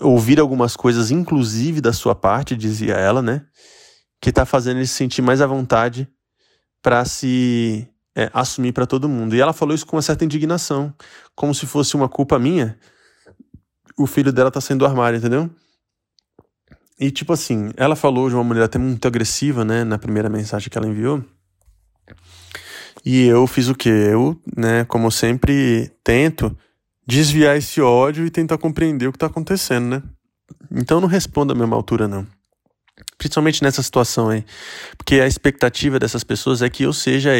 [0.00, 3.46] ouvir algumas coisas, inclusive da sua parte, dizia ela, né?
[4.20, 6.08] Que tá fazendo ele se sentir mais à vontade
[6.82, 9.34] para se é, assumir para todo mundo.
[9.34, 10.94] E ela falou isso com uma certa indignação,
[11.34, 12.78] como se fosse uma culpa minha.
[13.98, 15.50] O filho dela tá saindo do armário, entendeu?
[16.98, 20.68] E tipo assim, ela falou de uma maneira até muito agressiva, né, na primeira mensagem
[20.68, 21.24] que ela enviou.
[23.04, 23.88] E eu fiz o quê?
[23.88, 26.56] Eu, né, como sempre tento,
[27.06, 30.02] desviar esse ódio e tentar compreender o que está acontecendo, né?
[30.70, 32.26] Então não responda a mesma altura, não.
[33.16, 34.44] Principalmente nessa situação aí.
[34.96, 37.30] Porque a expectativa dessas pessoas é que eu seja.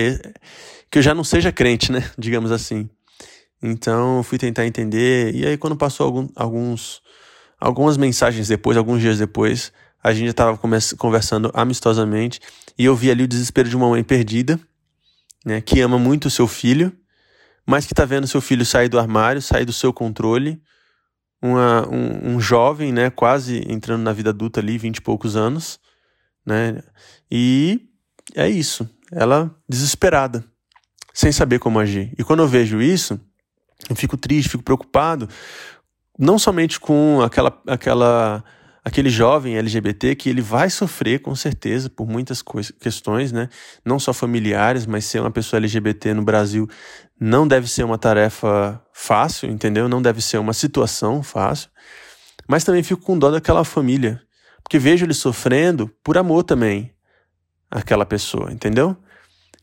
[0.91, 2.09] que eu já não seja crente, né?
[2.19, 2.89] Digamos assim.
[3.63, 5.35] Então fui tentar entender.
[5.35, 7.01] E aí, quando passou algum, alguns.
[7.59, 9.71] Algumas mensagens depois, alguns dias depois,
[10.03, 10.59] a gente já estava
[10.97, 12.41] conversando amistosamente.
[12.79, 14.59] E eu vi ali o desespero de uma mãe perdida,
[15.45, 15.61] né?
[15.61, 16.93] Que ama muito o seu filho
[17.71, 20.61] mas que está vendo seu filho sair do armário, sair do seu controle,
[21.41, 25.79] uma, um, um, jovem, né, quase entrando na vida adulta ali, vinte e poucos anos,
[26.45, 26.83] né,
[27.31, 27.81] e
[28.35, 30.45] é isso, ela desesperada,
[31.15, 32.13] sem saber como agir.
[32.19, 33.21] E quando eu vejo isso,
[33.89, 35.29] eu fico triste, fico preocupado,
[36.19, 38.45] não somente com aquela, aquela
[38.85, 42.43] aquele jovem LGBT que ele vai sofrer com certeza por muitas
[42.81, 43.49] questões, né?
[43.85, 46.69] Não só familiares, mas ser uma pessoa LGBT no Brasil
[47.19, 49.89] não deve ser uma tarefa fácil, entendeu?
[49.89, 51.69] Não deve ser uma situação fácil.
[52.49, 54.21] Mas também fico com dó daquela família,
[54.63, 56.93] porque vejo ele sofrendo por amor também
[57.71, 58.97] aquela pessoa, entendeu?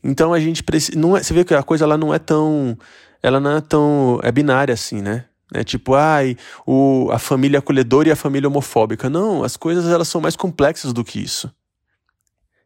[0.02, 2.78] Então a gente precisa, não é, você vê que a coisa lá não é tão,
[3.22, 5.24] ela não é tão é binária assim, né?
[5.52, 9.08] É tipo, ai, o, a família acolhedora e a família homofóbica.
[9.08, 11.50] Não, as coisas elas são mais complexas do que isso.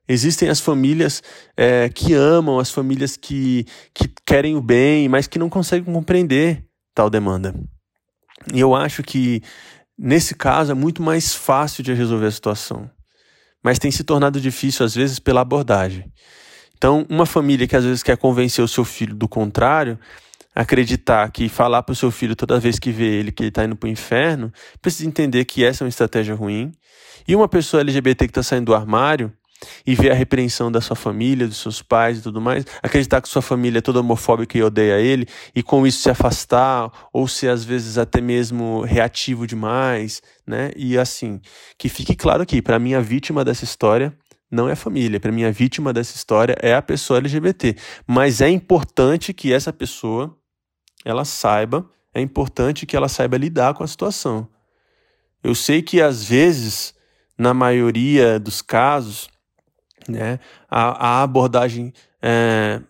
[0.08, 1.22] Existem as famílias
[1.56, 3.64] é, que amam, as famílias que,
[3.94, 6.64] que querem o bem, mas que não conseguem compreender
[6.94, 7.54] tal demanda.
[8.52, 9.40] E eu acho que,
[9.96, 12.90] nesse caso, é muito mais fácil de resolver a situação.
[13.62, 16.12] Mas tem se tornado difícil, às vezes, pela abordagem.
[16.76, 19.96] Então, uma família que às vezes quer convencer o seu filho do contrário,
[20.54, 23.64] acreditar que falar para o seu filho toda vez que vê ele que ele está
[23.64, 26.72] indo para o inferno, precisa entender que essa é uma estratégia ruim.
[27.26, 29.32] E uma pessoa LGBT que está saindo do armário
[29.86, 33.28] e ver a repreensão da sua família, dos seus pais e tudo mais, acreditar que
[33.28, 37.48] sua família é toda homofóbica e odeia ele, e com isso se afastar, ou ser
[37.48, 40.70] às vezes até mesmo reativo demais, né?
[40.76, 41.40] E assim,
[41.78, 44.12] que fique claro aqui, para mim a vítima dessa história
[44.50, 47.74] não é a família, para mim a vítima dessa história é a pessoa LGBT,
[48.06, 50.36] mas é importante que essa pessoa
[51.04, 54.48] ela saiba, é importante que ela saiba lidar com a situação.
[55.42, 56.94] Eu sei que às vezes,
[57.36, 59.28] na maioria dos casos,
[60.08, 60.38] né,
[60.70, 62.80] a, a abordagem é,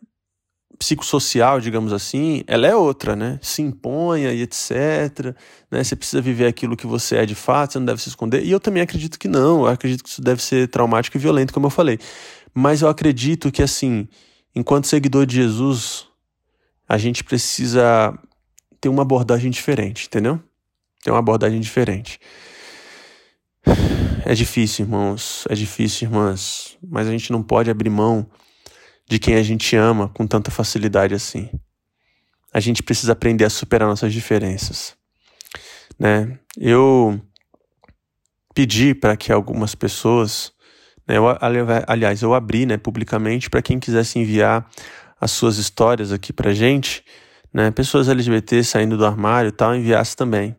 [0.82, 3.38] psicossocial, digamos assim, ela é outra, né?
[3.40, 5.34] Se imponha e etc.
[5.70, 5.84] Né?
[5.84, 8.44] Você precisa viver aquilo que você é de fato, você não deve se esconder.
[8.44, 11.54] E eu também acredito que não, eu acredito que isso deve ser traumático e violento,
[11.54, 12.00] como eu falei.
[12.52, 14.08] Mas eu acredito que, assim,
[14.54, 16.08] enquanto seguidor de Jesus,
[16.92, 18.12] a gente precisa
[18.78, 20.38] ter uma abordagem diferente, entendeu?
[21.02, 22.20] Ter uma abordagem diferente.
[24.26, 28.30] É difícil, irmãos, é difícil, irmãs, mas a gente não pode abrir mão
[29.08, 31.48] de quem a gente ama com tanta facilidade assim.
[32.52, 34.94] A gente precisa aprender a superar nossas diferenças,
[35.98, 36.38] né?
[36.58, 37.18] Eu
[38.54, 40.52] pedi para que algumas pessoas,
[41.08, 41.24] né, eu,
[41.86, 44.68] aliás, eu abri, né, publicamente para quem quisesse enviar
[45.22, 47.04] as suas histórias aqui pra gente,
[47.54, 47.70] né?
[47.70, 50.56] Pessoas LGBT saindo do armário e tal, enviasse também.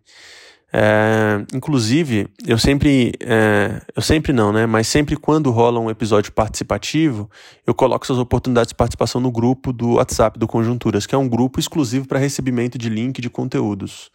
[0.72, 4.66] É, inclusive, eu sempre, é, eu sempre não, né?
[4.66, 7.30] Mas sempre quando rola um episódio participativo,
[7.68, 11.28] eu coloco essas oportunidades de participação no grupo do WhatsApp do Conjunturas, que é um
[11.28, 14.10] grupo exclusivo para recebimento de link de conteúdos.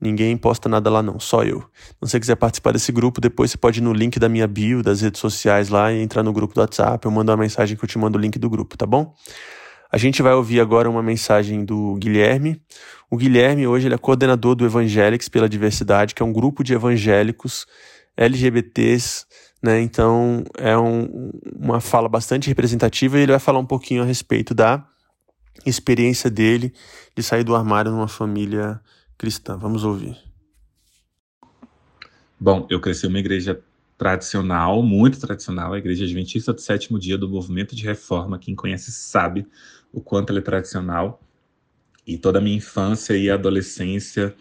[0.00, 1.60] Ninguém posta nada lá não, só eu.
[1.60, 4.82] Se você quiser participar desse grupo, depois você pode ir no link da minha bio,
[4.82, 7.04] das redes sociais lá e entrar no grupo do WhatsApp.
[7.04, 9.14] Eu mando uma mensagem que eu te mando o link do grupo, tá bom?
[9.92, 12.62] A gente vai ouvir agora uma mensagem do Guilherme.
[13.10, 16.72] O Guilherme hoje ele é coordenador do Evangelics pela Diversidade, que é um grupo de
[16.72, 17.66] evangélicos
[18.16, 19.26] LGBTs,
[19.60, 19.80] né?
[19.80, 24.54] Então é um, uma fala bastante representativa e ele vai falar um pouquinho a respeito
[24.54, 24.86] da
[25.66, 26.72] experiência dele
[27.16, 28.80] de sair do armário numa família
[29.18, 29.56] cristã.
[29.56, 30.16] Vamos ouvir.
[32.38, 33.60] Bom, eu cresci em uma igreja
[33.98, 38.38] tradicional, muito tradicional, a Igreja Adventista do Sétimo Dia do Movimento de Reforma.
[38.38, 39.46] Quem conhece sabe
[39.92, 41.20] o quanto ela é tradicional.
[42.06, 44.34] E toda a minha infância e adolescência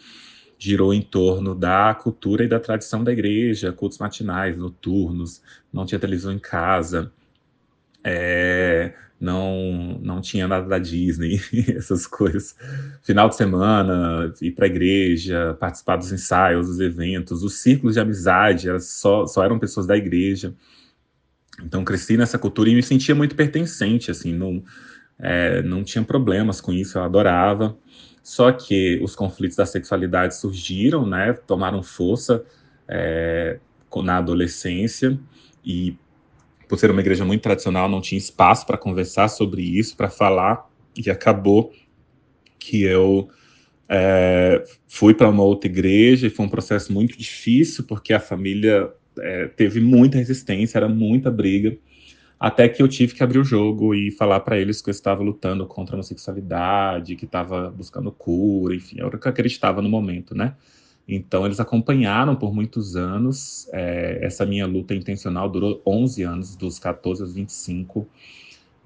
[0.58, 5.98] girou em torno da cultura e da tradição da igreja, cultos matinais, noturnos, não tinha
[5.98, 7.12] televisão em casa,
[8.04, 11.42] é, não, não tinha nada da Disney,
[11.76, 12.56] essas coisas.
[13.02, 18.02] Final de semana, ir para a igreja, participar dos ensaios, dos eventos, os círculos de
[18.02, 20.54] amizade, elas só, só eram pessoas da igreja.
[21.64, 24.64] Então cresci nessa cultura e me sentia muito pertencente, assim, não,
[25.20, 27.78] é, não tinha problemas com isso, eu adorava.
[28.24, 32.44] Só que os conflitos da sexualidade surgiram, né, tomaram força
[32.88, 33.60] é,
[34.04, 35.20] na adolescência.
[35.66, 35.98] E
[36.68, 40.70] por ser uma igreja muito tradicional, não tinha espaço para conversar sobre isso, para falar,
[40.96, 41.74] e acabou
[42.60, 43.30] que eu
[43.90, 48.92] é, fui para uma outra igreja e foi um processo muito difícil, porque a família
[49.18, 51.76] é, teve muita resistência, era muita briga,
[52.40, 55.22] até que eu tive que abrir o jogo e falar para eles que eu estava
[55.22, 59.90] lutando contra a homossexualidade, que estava buscando cura, enfim, era o que eu acreditava no
[59.90, 60.56] momento, né?
[61.12, 63.68] Então, eles acompanharam por muitos anos.
[63.74, 68.08] É, essa minha luta intencional durou 11 anos, dos 14 aos 25.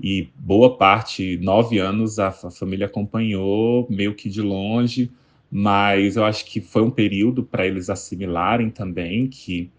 [0.02, 5.12] E boa parte, nove anos, a, família acompanhou, meio que de longe.
[5.52, 9.70] Mas eu acho que foi um período para eles assimilarem também que,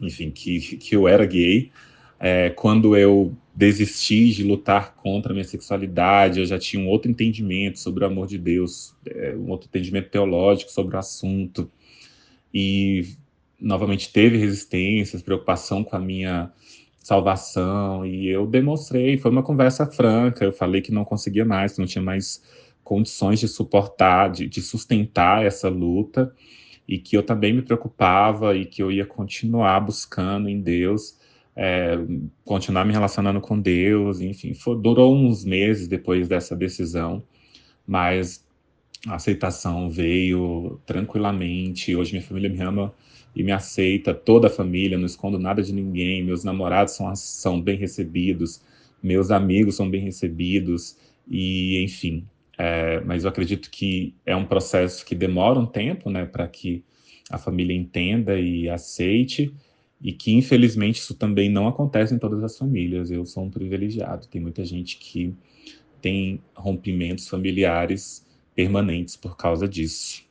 [0.00, 1.70] enfim, que, que eu era gay.
[2.22, 7.10] É, quando eu desisti de lutar contra a minha sexualidade, eu já tinha um outro
[7.10, 11.70] entendimento sobre o amor de Deus, é, um outro entendimento teológico sobre o assunto.
[12.52, 13.06] E
[13.58, 16.52] novamente teve resistências, preocupação com a minha
[16.98, 21.80] salvação, e eu demonstrei, foi uma conversa franca, eu falei que não conseguia mais, que
[21.80, 22.42] não tinha mais
[22.84, 26.32] condições de suportar, de, de sustentar essa luta,
[26.86, 31.19] e que eu também me preocupava e que eu ia continuar buscando em Deus
[31.56, 31.98] é,
[32.44, 37.22] continuar me relacionando com Deus, enfim, foi, durou uns meses depois dessa decisão,
[37.86, 38.44] mas
[39.06, 41.96] a aceitação veio tranquilamente.
[41.96, 42.92] Hoje minha família me ama
[43.34, 46.22] e me aceita, toda a família, não escondo nada de ninguém.
[46.22, 48.62] Meus namorados são, são bem recebidos,
[49.02, 50.96] meus amigos são bem recebidos,
[51.28, 52.26] e enfim.
[52.58, 56.84] É, mas eu acredito que é um processo que demora um tempo, né, para que
[57.30, 59.52] a família entenda e aceite
[60.02, 63.10] e que infelizmente isso também não acontece em todas as famílias.
[63.10, 65.34] Eu sou um privilegiado, tem muita gente que
[66.00, 70.22] tem rompimentos familiares permanentes por causa disso.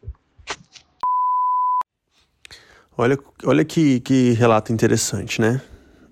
[2.98, 5.62] Olha, olha que, que relato interessante, né?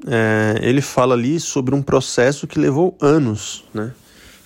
[0.08, 3.93] É, ele fala ali sobre um processo que levou anos, né?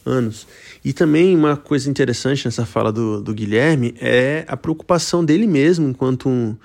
[0.04, 0.47] Anos.
[0.84, 5.88] E também uma coisa interessante nessa fala do, do Guilherme é a preocupação dele mesmo
[5.88, 6.58] enquanto um,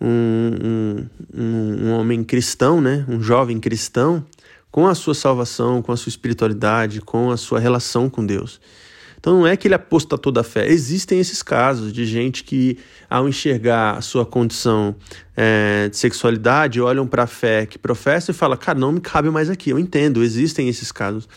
[0.00, 4.24] um, um, um homem cristão, né, um jovem cristão,
[4.70, 8.60] com a sua salvação, com a sua espiritualidade, com a sua relação com Deus.
[9.18, 10.68] Então não é que ele apostatou da fé.
[10.68, 12.78] Existem esses casos de gente que,
[13.10, 14.94] ao enxergar a sua condição
[15.36, 19.28] é, de sexualidade, olham para a fé que professa e falam, cara, não me cabe
[19.28, 19.70] mais aqui.
[19.70, 21.28] Eu entendo, existem esses casos.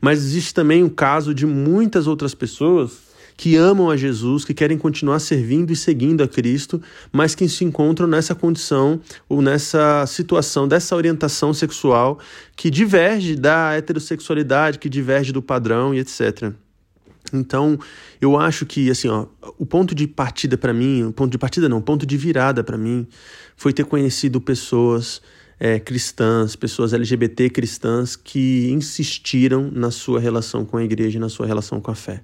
[0.00, 3.05] Mas existe também o caso de muitas outras pessoas
[3.36, 6.80] que amam a Jesus, que querem continuar servindo e seguindo a Cristo,
[7.12, 12.18] mas que se encontram nessa condição ou nessa situação dessa orientação sexual
[12.56, 16.52] que diverge da heterossexualidade, que diverge do padrão e etc.
[17.32, 17.78] Então,
[18.20, 19.26] eu acho que assim, ó,
[19.58, 22.62] o ponto de partida para mim, o ponto de partida não, o ponto de virada
[22.62, 23.06] para mim
[23.56, 25.20] foi ter conhecido pessoas
[25.58, 31.46] é, cristãs, pessoas LGBT cristãs que insistiram na sua relação com a igreja, na sua
[31.46, 32.22] relação com a fé.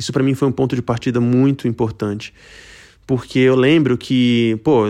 [0.00, 2.32] Isso para mim foi um ponto de partida muito importante.
[3.06, 4.86] Porque eu lembro que, pô,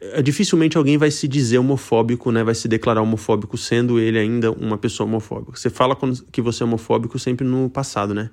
[0.00, 2.42] é, dificilmente alguém vai se dizer homofóbico, né?
[2.42, 5.58] Vai se declarar homofóbico sendo ele ainda uma pessoa homofóbica.
[5.58, 5.94] Você fala
[6.32, 8.30] que você é homofóbico sempre no passado, né?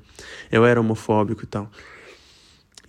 [0.49, 1.69] Eu era homofóbico e tal.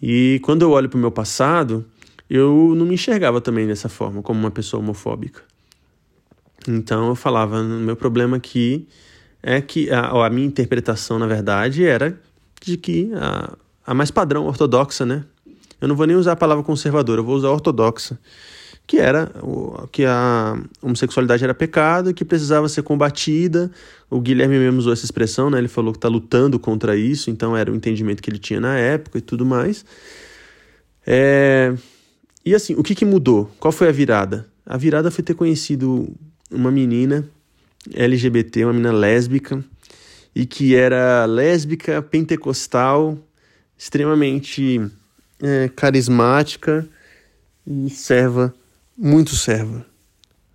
[0.00, 1.84] E quando eu olho para o meu passado,
[2.30, 5.42] eu não me enxergava também dessa forma, como uma pessoa homofóbica.
[6.68, 8.86] Então eu falava, meu problema aqui
[9.42, 12.20] é que a, a minha interpretação, na verdade, era
[12.60, 13.56] de que a,
[13.86, 15.24] a mais padrão ortodoxa, né?
[15.80, 18.18] Eu não vou nem usar a palavra conservadora, eu vou usar ortodoxa,
[18.86, 19.30] que era
[19.92, 23.70] que a homossexualidade era pecado e que precisava ser combatida.
[24.10, 25.58] O Guilherme mesmo usou essa expressão, né?
[25.58, 28.76] Ele falou que está lutando contra isso, então era o entendimento que ele tinha na
[28.76, 29.84] época e tudo mais.
[31.06, 31.74] É...
[32.44, 33.50] E assim, o que, que mudou?
[33.60, 34.46] Qual foi a virada?
[34.64, 36.08] A virada foi ter conhecido
[36.50, 37.28] uma menina
[37.94, 39.62] LGBT, uma menina lésbica,
[40.34, 43.18] e que era lésbica, pentecostal,
[43.76, 44.80] extremamente
[45.42, 46.88] é, carismática
[47.66, 48.54] e serva
[48.96, 49.86] muito serva.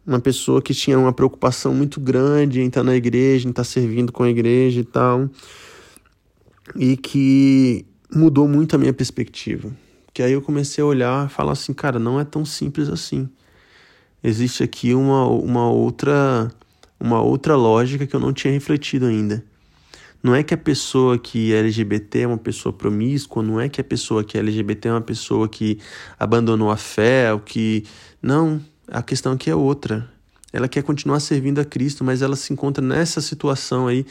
[0.05, 4.11] Uma pessoa que tinha uma preocupação muito grande em estar na igreja, em estar servindo
[4.11, 5.29] com a igreja e tal.
[6.75, 9.71] E que mudou muito a minha perspectiva.
[10.13, 13.29] Que aí eu comecei a olhar e falar assim, cara, não é tão simples assim.
[14.21, 16.51] Existe aqui uma, uma outra
[16.99, 19.43] uma outra lógica que eu não tinha refletido ainda.
[20.23, 23.81] Não é que a pessoa que é LGBT é uma pessoa promíscua, não é que
[23.81, 25.77] a pessoa que é LGBT é uma pessoa que
[26.17, 27.83] abandonou a fé, ou que.
[28.21, 30.09] Não, a questão aqui é outra.
[30.53, 34.05] Ela quer continuar servindo a Cristo, mas ela se encontra nessa situação aí.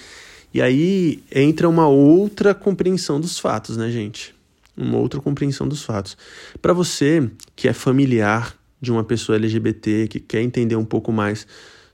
[0.52, 4.34] E aí entra uma outra compreensão dos fatos, né, gente?
[4.76, 6.14] Uma outra compreensão dos fatos.
[6.60, 11.46] Para você que é familiar de uma pessoa LGBT, que quer entender um pouco mais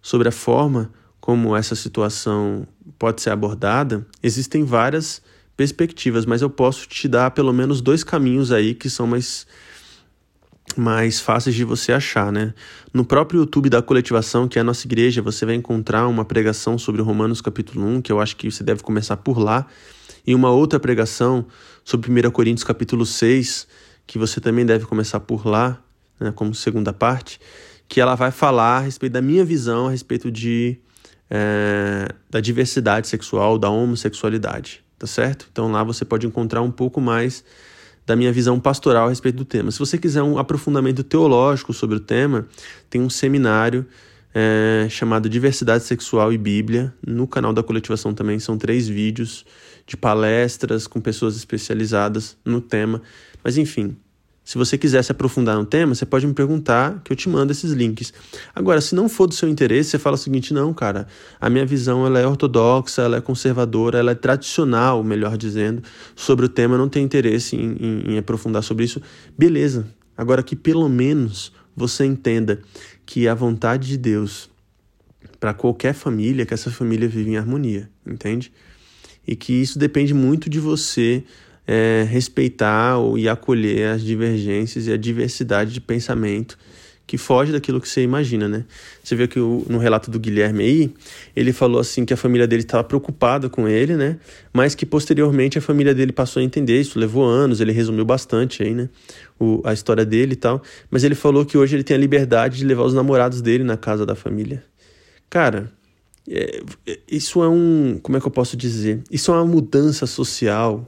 [0.03, 0.91] sobre a forma
[1.29, 2.67] como essa situação
[2.99, 5.21] pode ser abordada, existem várias
[5.55, 9.47] perspectivas, mas eu posso te dar pelo menos dois caminhos aí que são mais
[10.75, 12.55] mais fáceis de você achar, né?
[12.95, 16.79] No próprio YouTube da coletivação, que é a nossa igreja, você vai encontrar uma pregação
[16.79, 19.67] sobre Romanos capítulo 1, que eu acho que você deve começar por lá,
[20.27, 21.45] e uma outra pregação
[21.85, 23.69] sobre 1 Coríntios capítulo 6,
[24.07, 25.79] que você também deve começar por lá,
[26.19, 27.39] né, como segunda parte,
[27.87, 30.81] que ela vai falar a respeito da minha visão a respeito de
[31.31, 35.49] é, da diversidade sexual, da homossexualidade, tá certo?
[35.51, 37.45] Então lá você pode encontrar um pouco mais
[38.07, 39.71] da minha visão pastoral a respeito do tema.
[39.71, 42.49] Se você quiser um aprofundamento teológico sobre o tema,
[42.89, 43.87] tem um seminário
[44.35, 46.95] é, chamado Diversidade Sexual e Bíblia.
[47.07, 49.45] No canal da coletivação também são três vídeos
[49.87, 53.03] de palestras com pessoas especializadas no tema.
[53.45, 53.97] Mas enfim,
[54.49, 57.53] se você quiser se aprofundar no tema, você pode me perguntar que eu te mando
[57.53, 58.15] esses links.
[58.55, 61.07] Agora, se não for do seu interesse, você fala o seguinte: não, cara,
[61.39, 65.83] a minha visão ela é ortodoxa, ela é conservadora, ela é tradicional, melhor dizendo,
[66.17, 69.03] sobre o tema, não tem interesse em, em, em aprofundar sobre isso.
[69.37, 69.87] Beleza.
[70.17, 72.59] Agora que pelo menos você entenda
[73.05, 74.49] que a vontade de Deus
[75.39, 78.51] para qualquer família, que essa família vive em harmonia, entende?
[79.27, 81.23] E que isso depende muito de você
[81.69, 86.57] é, respeitar e acolher as divergências e a diversidade de pensamento
[87.07, 88.67] que foge daquilo que você imagina, né?
[89.03, 90.95] Você vê que o, no relato do Guilherme aí,
[91.35, 94.19] ele falou assim que a família dele estava preocupada com ele, né?
[94.53, 98.63] Mas que posteriormente a família dele passou a entender isso, levou anos, ele resumiu bastante
[98.63, 98.91] aí, né?
[99.41, 100.63] O, a história dele e tal.
[100.91, 103.79] Mas ele falou que hoje ele tem a liberdade de levar os namorados dele na
[103.79, 104.63] casa da família.
[105.31, 105.73] Cara,
[106.29, 106.63] é,
[107.11, 107.99] isso é um.
[108.03, 109.03] Como é que eu posso dizer?
[109.11, 110.87] Isso é uma mudança social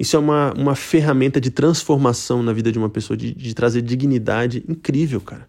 [0.00, 3.82] isso é uma, uma ferramenta de transformação na vida de uma pessoa, de, de trazer
[3.82, 5.46] dignidade incrível, cara.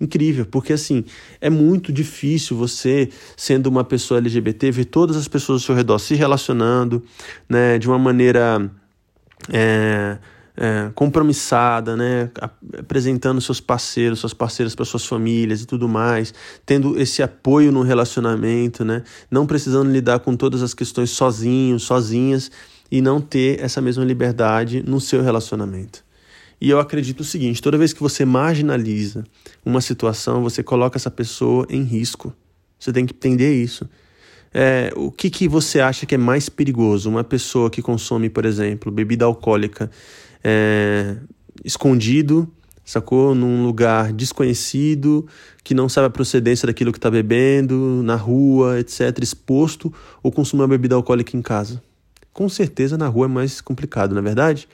[0.00, 1.04] Incrível, porque assim,
[1.38, 5.98] é muito difícil você, sendo uma pessoa LGBT, ver todas as pessoas ao seu redor
[5.98, 7.04] se relacionando
[7.46, 8.70] né, de uma maneira
[9.52, 10.16] é,
[10.56, 12.30] é, compromissada, né,
[12.78, 16.32] apresentando seus parceiros, suas parceiras para suas famílias e tudo mais,
[16.64, 22.50] tendo esse apoio no relacionamento, né, não precisando lidar com todas as questões sozinhos, sozinhas
[22.90, 26.04] e não ter essa mesma liberdade no seu relacionamento.
[26.60, 29.24] E eu acredito o seguinte: toda vez que você marginaliza
[29.64, 32.34] uma situação, você coloca essa pessoa em risco.
[32.78, 33.88] Você tem que entender isso.
[34.52, 37.08] É, o que, que você acha que é mais perigoso?
[37.08, 39.90] Uma pessoa que consome, por exemplo, bebida alcoólica
[40.42, 41.16] é,
[41.64, 42.50] escondido,
[42.84, 43.34] sacou?
[43.34, 45.26] Num lugar desconhecido,
[45.62, 50.62] que não sabe a procedência daquilo que está bebendo, na rua, etc., exposto, ou consumir
[50.62, 51.80] uma bebida alcoólica em casa?
[52.40, 54.66] Com certeza na rua é mais complicado, na é verdade?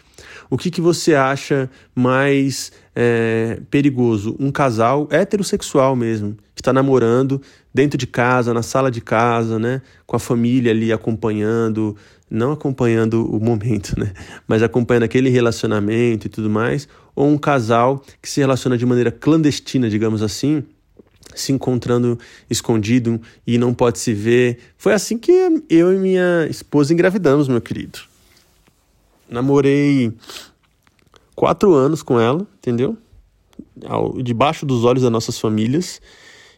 [0.49, 4.37] O que, que você acha mais é, perigoso?
[4.39, 7.43] Um casal heterossexual mesmo, que está namorando
[7.75, 9.83] dentro de casa, na sala de casa, né?
[10.07, 11.97] Com a família ali acompanhando,
[12.31, 14.13] não acompanhando o momento, né?
[14.47, 16.89] Mas acompanhando aquele relacionamento e tudo mais.
[17.17, 20.63] Ou um casal que se relaciona de maneira clandestina, digamos assim,
[21.37, 22.19] se encontrando
[22.51, 24.59] escondido e não pode se ver.
[24.77, 25.33] Foi assim que
[25.69, 28.01] eu e minha esposa engravidamos, meu querido.
[29.29, 30.13] Namorei
[31.35, 32.97] quatro anos com ela, entendeu?
[34.23, 36.01] debaixo dos olhos das nossas famílias.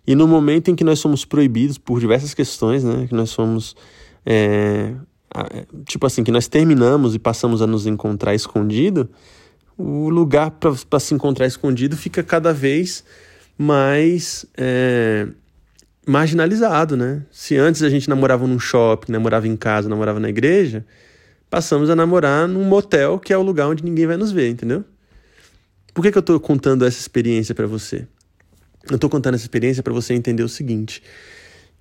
[0.07, 3.07] E no momento em que nós somos proibidos por diversas questões, né?
[3.07, 3.77] Que nós somos.
[4.25, 4.95] É,
[5.85, 9.11] tipo assim, que nós terminamos e passamos a nos encontrar escondido,
[9.77, 13.05] o lugar para se encontrar escondido fica cada vez
[13.59, 15.27] mais é,
[16.07, 17.27] marginalizado, né?
[17.31, 20.87] Se antes a gente namorava num shopping, namorava em casa, namorava na igreja,
[21.51, 24.85] passamos a namorar num motel, que é o lugar onde ninguém vai nos ver, entendeu?
[25.93, 28.07] Por que, que eu estou contando essa experiência para você?
[28.89, 31.03] Eu estou contando essa experiência para você entender o seguinte: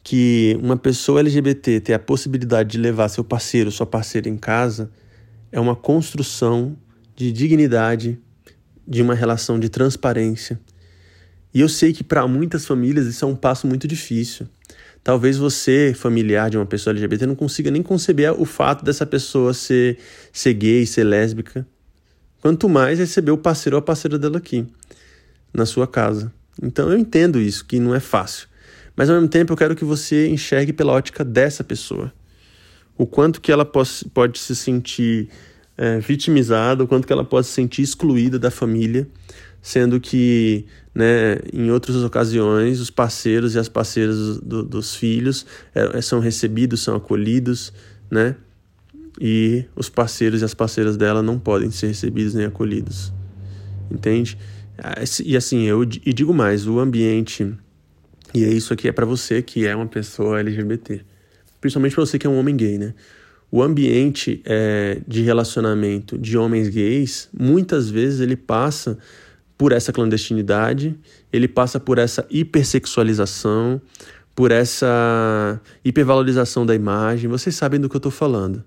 [0.04, 4.90] que uma pessoa LGBT ter a possibilidade de levar seu parceiro, sua parceira em casa,
[5.52, 6.76] é uma construção
[7.16, 8.20] de dignidade,
[8.88, 10.60] de uma relação de transparência.
[11.58, 14.48] E eu sei que para muitas famílias isso é um passo muito difícil.
[15.04, 19.56] Talvez você, familiar de uma pessoa LGBT, não consiga nem conceber o fato dessa pessoa
[19.56, 19.98] ser,
[20.32, 21.66] ser gay, ser lésbica.
[22.42, 24.68] Quanto mais receber o parceiro ou a parceira dela aqui,
[25.52, 26.32] na sua casa.
[26.62, 28.48] Então eu entendo isso, que não é fácil.
[28.96, 32.14] Mas ao mesmo tempo eu quero que você enxergue pela ótica dessa pessoa.
[32.96, 35.28] O quanto que ela pode, se sentir
[35.76, 39.08] é, vitimizada, o quanto que ela pode se sentir excluída da família,
[39.68, 40.66] sendo que
[40.96, 45.46] né, em outras ocasiões os parceiros e as parceiras do, dos filhos
[45.76, 47.74] é, são recebidos, são acolhidos,
[48.10, 48.38] né?
[49.20, 53.12] E os parceiros e as parceiras dela não podem ser recebidos nem acolhidos.
[53.92, 54.38] Entende?
[54.78, 57.54] Ah, e assim, eu e digo mais, o ambiente,
[58.34, 61.02] e é isso aqui é para você que é uma pessoa LGBT,
[61.60, 62.94] principalmente para você que é um homem gay, né?
[63.52, 68.98] O ambiente é, de relacionamento de homens gays, muitas vezes ele passa
[69.58, 70.98] por essa clandestinidade,
[71.34, 73.82] ele passa por essa hipersexualização,
[74.36, 77.30] por essa hipervalorização da imagem.
[77.30, 78.64] Vocês sabem do que eu estou falando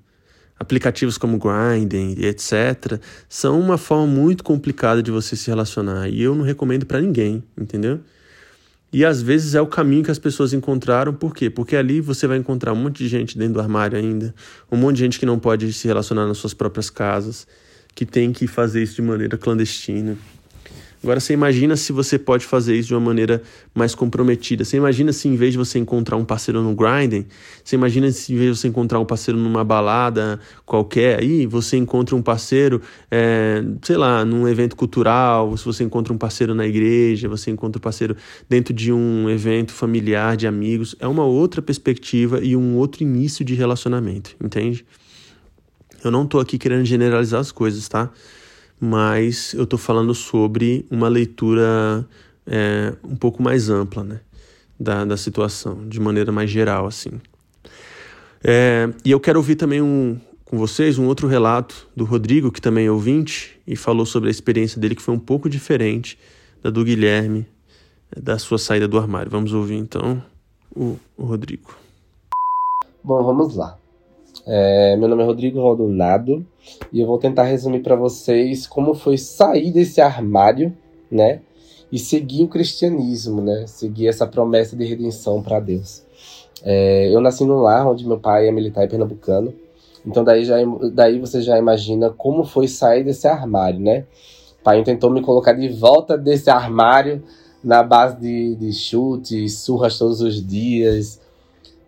[0.61, 6.35] aplicativos como Grinding, etc., são uma forma muito complicada de você se relacionar e eu
[6.35, 7.99] não recomendo para ninguém, entendeu?
[8.93, 11.49] E às vezes é o caminho que as pessoas encontraram, por quê?
[11.49, 14.35] Porque ali você vai encontrar um monte de gente dentro do armário ainda,
[14.71, 17.47] um monte de gente que não pode se relacionar nas suas próprias casas,
[17.95, 20.19] que tem que fazer isso de maneira clandestina.
[21.03, 23.43] Agora você imagina se você pode fazer isso de uma maneira
[23.75, 24.65] mais comprometida.
[24.65, 27.25] Você imagina se em vez de você encontrar um parceiro no grinding,
[27.65, 31.79] você imagina se em vez de você encontrar um parceiro numa balada qualquer aí, você
[31.79, 36.67] encontra um parceiro, é, sei lá, num evento cultural, se você encontra um parceiro na
[36.67, 38.15] igreja, você encontra um parceiro
[38.47, 40.95] dentro de um evento familiar, de amigos.
[41.01, 44.85] É uma outra perspectiva e um outro início de relacionamento, entende?
[46.05, 48.11] Eu não estou aqui querendo generalizar as coisas, tá?
[48.81, 52.07] Mas eu estou falando sobre uma leitura
[52.47, 54.21] é, um pouco mais ampla né,
[54.79, 56.87] da, da situação, de maneira mais geral.
[56.87, 57.21] assim.
[58.43, 62.61] É, e eu quero ouvir também um, com vocês um outro relato do Rodrigo, que
[62.61, 66.19] também é ouvinte, e falou sobre a experiência dele, que foi um pouco diferente
[66.63, 67.47] da do Guilherme,
[68.17, 69.31] da sua saída do armário.
[69.31, 70.23] Vamos ouvir então
[70.75, 71.77] o, o Rodrigo.
[73.05, 73.80] Bom, vamos lá.
[74.53, 76.45] É, meu nome é Rodrigo Rodonado
[76.93, 80.77] e eu vou tentar resumir para vocês como foi sair desse armário,
[81.09, 81.41] né?
[81.93, 83.65] E seguir o cristianismo, né?
[83.69, 86.03] Seguir essa promessa de redenção para Deus.
[86.65, 89.55] É, eu nasci num lar onde meu pai é militar e pernambucano,
[90.05, 90.57] então daí, já,
[90.93, 94.05] daí você já imagina como foi sair desse armário, né?
[94.61, 97.23] O pai tentou me colocar de volta desse armário
[97.63, 101.21] na base de, de chutes, surras todos os dias.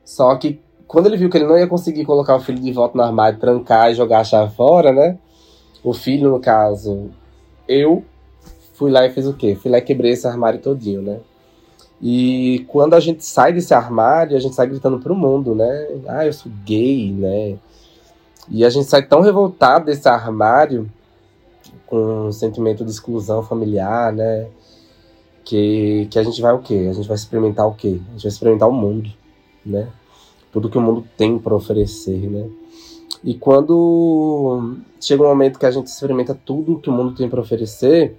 [0.04, 0.60] Só que
[0.92, 3.38] quando ele viu que ele não ia conseguir colocar o filho de volta no armário,
[3.38, 5.18] trancar e jogar a chave fora, né?
[5.82, 7.10] O filho, no caso,
[7.66, 8.04] eu
[8.74, 9.54] fui lá e fiz o quê?
[9.54, 11.20] Fui lá e quebrei esse armário todinho, né?
[11.98, 15.88] E quando a gente sai desse armário, a gente sai gritando pro mundo, né?
[16.06, 17.56] Ah, eu sou gay, né?
[18.50, 20.90] E a gente sai tão revoltado desse armário,
[21.86, 24.46] com um sentimento de exclusão familiar, né?
[25.42, 26.88] Que, que a gente vai o quê?
[26.90, 27.98] A gente vai experimentar o quê?
[28.08, 29.10] A gente vai experimentar o mundo,
[29.64, 29.88] né?
[30.52, 32.46] Tudo que o mundo tem para oferecer, né?
[33.24, 37.40] E quando chega um momento que a gente experimenta tudo que o mundo tem para
[37.40, 38.16] oferecer,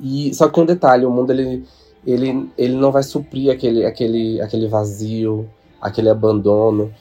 [0.00, 1.64] e só que um detalhe, o mundo ele,
[2.06, 5.48] ele, ele não vai suprir aquele, aquele, aquele vazio,
[5.80, 6.92] aquele abandono.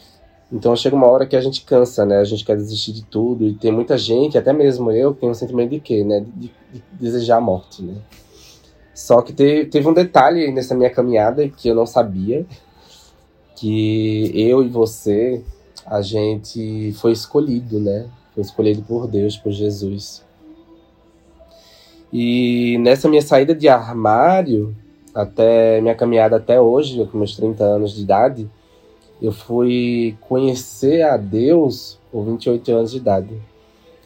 [0.51, 2.17] Então chega uma hora que a gente cansa, né?
[2.17, 5.30] A gente quer desistir de tudo e tem muita gente, até mesmo eu, que tem
[5.30, 6.25] um sentimento de quê, né?
[6.36, 7.95] De, de desejar a morte, né?
[8.93, 12.45] Só que te, teve um detalhe nessa minha caminhada que eu não sabia,
[13.58, 15.43] que eu e você,
[15.86, 18.08] a gente foi escolhido, né?
[18.34, 20.24] Foi escolhido por Deus, por Jesus.
[22.14, 24.76] E nessa minha saída de armário,
[25.14, 28.49] até minha caminhada até hoje, com meus 30 anos de idade,
[29.20, 33.41] eu fui conhecer a Deus com 28 anos de idade.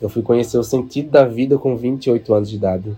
[0.02, 2.96] Eu fui conhecer o sentido da vida com 28 anos de idade.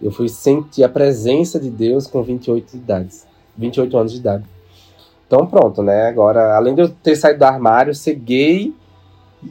[0.00, 3.10] Eu fui sentir a presença de Deus com 28 de idade,
[3.56, 4.44] 28 anos de idade.
[5.32, 6.08] Então pronto, né?
[6.08, 8.70] Agora, além de eu ter saído do armário, ser gay,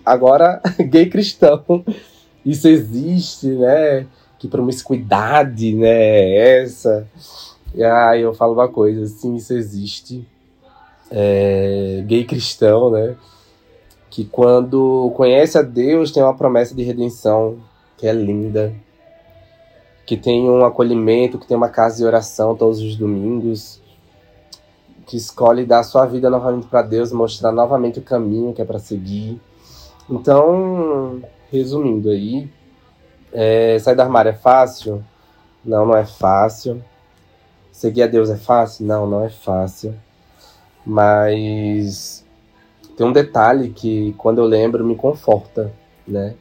[0.05, 1.83] agora gay cristão,
[2.45, 4.05] isso existe, né?
[4.37, 5.89] Que promiscuidade, né?
[5.89, 7.07] É essa.
[7.73, 10.23] E aí eu falo uma coisa, sim, isso existe.
[11.09, 13.15] É, gay cristão, né?
[14.07, 17.57] Que quando conhece a Deus tem uma promessa de redenção
[17.97, 18.71] que é linda,
[20.05, 23.80] que tem um acolhimento, que tem uma casa de oração todos os domingos,
[25.05, 28.79] que escolhe dar sua vida novamente para Deus, mostrar novamente o caminho que é para
[28.79, 29.39] seguir.
[30.09, 31.21] Então,
[31.51, 32.49] resumindo aí,
[33.31, 35.03] é, sair do armário é fácil?
[35.63, 36.83] Não, não é fácil.
[37.71, 38.85] Seguir a Deus é fácil?
[38.85, 39.95] Não, não é fácil.
[40.85, 42.25] Mas
[42.97, 45.71] tem um detalhe que, quando eu lembro, me conforta,
[46.07, 46.35] né?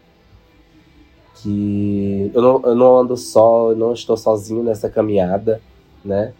[1.36, 5.60] Que eu não, eu não ando só, eu não estou sozinho nessa caminhada,
[6.04, 6.32] né?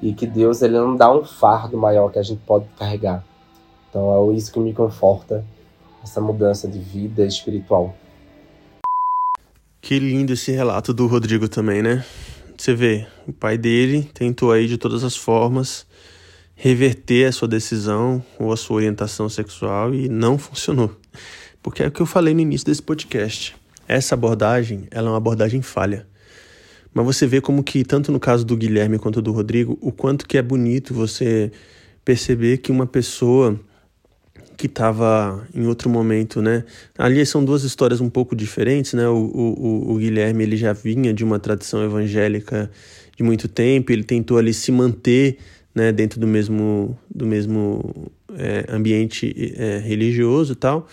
[0.00, 3.24] E que Deus ele não dá um fardo maior que a gente pode carregar.
[3.88, 5.44] Então é isso que me conforta,
[6.02, 7.94] essa mudança de vida espiritual.
[9.80, 12.04] Que lindo esse relato do Rodrigo também, né?
[12.56, 15.86] Você vê, o pai dele tentou aí de todas as formas
[16.54, 20.94] reverter a sua decisão ou a sua orientação sexual e não funcionou.
[21.60, 23.56] Porque é o que eu falei no início desse podcast.
[23.88, 26.06] Essa abordagem, ela é uma abordagem falha.
[26.94, 30.26] Mas você vê como que, tanto no caso do Guilherme quanto do Rodrigo, o quanto
[30.26, 31.50] que é bonito você
[32.04, 33.58] perceber que uma pessoa
[34.56, 36.64] que estava em outro momento, né?
[36.96, 39.08] Ali são duas histórias um pouco diferentes, né?
[39.08, 42.70] O, o, o Guilherme ele já vinha de uma tradição evangélica
[43.16, 45.38] de muito tempo, ele tentou ali se manter,
[45.74, 45.90] né?
[45.90, 50.86] Dentro do mesmo do mesmo é, ambiente é, religioso e tal.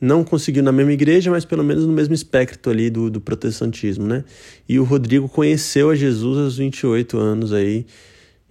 [0.00, 4.06] Não conseguiu na mesma igreja, mas pelo menos no mesmo espectro ali do, do protestantismo,
[4.06, 4.24] né?
[4.68, 7.84] E o Rodrigo conheceu a Jesus aos 28 anos aí.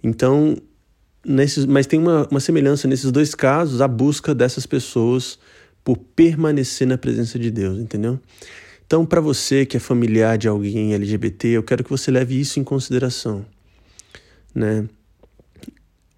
[0.02, 0.56] Então,
[1.26, 5.38] nesses, mas tem uma, uma semelhança nesses dois casos, a busca dessas pessoas
[5.82, 8.20] por permanecer na presença de Deus, entendeu?
[8.86, 12.60] Então, para você que é familiar de alguém LGBT, eu quero que você leve isso
[12.60, 13.44] em consideração,
[14.54, 14.86] né?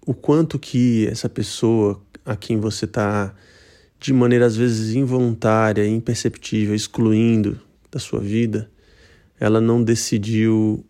[0.05, 3.33] O quanto que essa pessoa a quem você está,
[4.03, 7.57] de maneira às vezes involuntária, imperceptível, excluindo
[7.89, 8.69] da sua vida,
[9.39, 10.85] ela não decidiu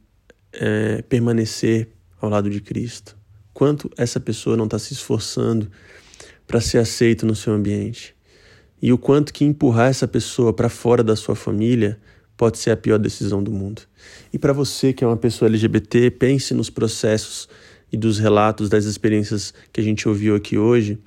[0.52, 1.90] é, permanecer
[2.20, 3.16] ao lado de Cristo
[3.54, 5.70] quanto essa pessoa não está se esforçando
[6.48, 8.16] para ser aceito no seu ambiente.
[8.82, 12.00] E o quanto que empurrar essa pessoa para fora da sua família
[12.36, 13.84] pode ser a pior decisão do mundo.
[14.34, 17.48] E para você que é uma pessoa LGBT, pense nos processos
[17.92, 20.98] e dos relatos das experiências que a gente ouviu aqui hoje,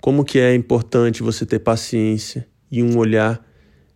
[0.00, 3.44] como que é importante você ter paciência e um olhar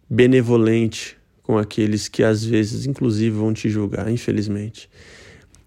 [0.09, 4.88] benevolente com aqueles que às vezes inclusive vão te julgar, infelizmente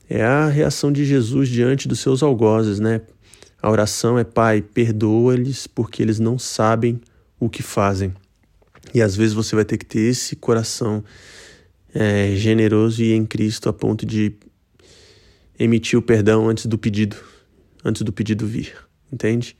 [0.09, 3.01] é a reação de Jesus diante dos seus algozes, né?
[3.61, 7.01] A oração é: Pai, perdoa-lhes porque eles não sabem
[7.39, 8.13] o que fazem.
[8.93, 11.03] E às vezes você vai ter que ter esse coração
[11.93, 14.33] é, generoso e em Cristo a ponto de
[15.57, 17.15] emitir o perdão antes do pedido,
[17.83, 18.75] antes do pedido vir,
[19.11, 19.57] entende?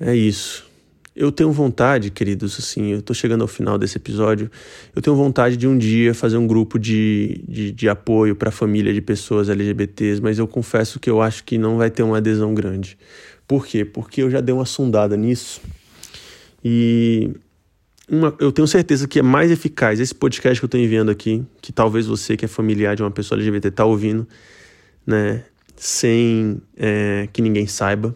[0.00, 0.64] É isso.
[1.16, 4.50] Eu tenho vontade, queridos, assim, eu tô chegando ao final desse episódio,
[4.96, 8.52] eu tenho vontade de um dia fazer um grupo de, de, de apoio para a
[8.52, 12.16] família de pessoas LGBTs, mas eu confesso que eu acho que não vai ter uma
[12.16, 12.98] adesão grande.
[13.46, 13.84] Por quê?
[13.84, 15.60] Porque eu já dei uma sondada nisso
[16.64, 17.30] e
[18.10, 21.44] uma, eu tenho certeza que é mais eficaz esse podcast que eu estou enviando aqui,
[21.62, 24.26] que talvez você que é familiar de uma pessoa LGBT tá ouvindo,
[25.06, 25.44] né,
[25.76, 28.12] sem é, que ninguém saiba,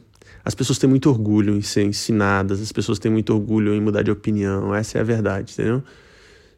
[0.49, 4.01] as pessoas têm muito orgulho em ser ensinadas, as pessoas têm muito orgulho em mudar
[4.01, 5.83] de opinião, essa é a verdade, entendeu?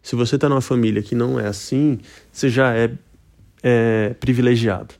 [0.01, 1.99] Se você está numa família que não é assim,
[2.30, 2.93] você já é,
[3.64, 4.95] é privilegiado.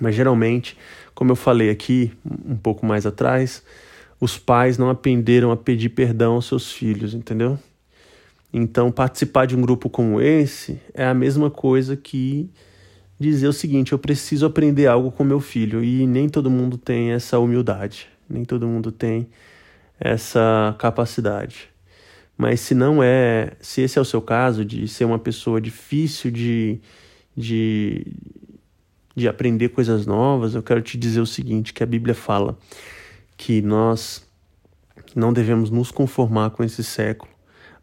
[0.00, 0.78] Mas geralmente,
[1.16, 2.12] como eu falei aqui
[2.48, 3.60] um pouco mais atrás,
[4.20, 7.58] os pais não aprenderam a pedir perdão aos seus filhos, entendeu?
[8.52, 12.48] Então, participar de um grupo como esse é a mesma coisa que
[13.18, 17.12] dizer o seguinte: eu preciso aprender algo com meu filho e nem todo mundo tem
[17.12, 19.28] essa humildade, nem todo mundo tem
[19.98, 21.70] essa capacidade.
[22.36, 26.30] Mas se não é, se esse é o seu caso de ser uma pessoa difícil
[26.30, 26.78] de,
[27.34, 28.06] de,
[29.14, 32.58] de aprender coisas novas, eu quero te dizer o seguinte: que a Bíblia fala
[33.38, 34.26] que nós
[35.14, 37.30] não devemos nos conformar com esse século,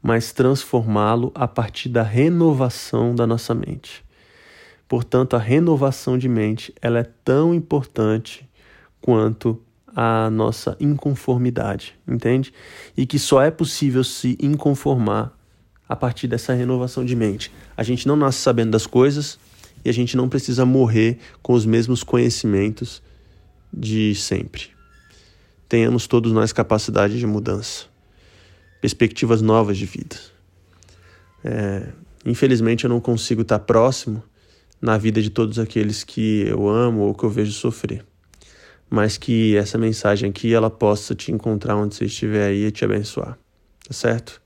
[0.01, 4.03] mas transformá-lo a partir da renovação da nossa mente.
[4.88, 8.47] Portanto, a renovação de mente ela é tão importante
[9.01, 9.61] quanto
[9.95, 12.53] a nossa inconformidade, entende?
[12.97, 15.38] E que só é possível se inconformar
[15.88, 17.51] a partir dessa renovação de mente.
[17.77, 19.38] A gente não nasce sabendo das coisas
[19.86, 23.01] e a gente não precisa morrer com os mesmos conhecimentos
[23.71, 24.69] de sempre.
[25.67, 27.86] Tenhamos todos nós capacidade de mudança,
[28.81, 30.15] perspectivas novas de vida.
[31.43, 31.89] É,
[32.25, 34.23] infelizmente eu não consigo estar próximo
[34.84, 38.05] na vida de todos aqueles que eu amo ou que eu vejo sofrer.
[38.89, 42.84] Mas que essa mensagem aqui ela possa te encontrar onde você estiver aí e te
[42.84, 43.38] abençoar.
[43.88, 44.41] Tá certo?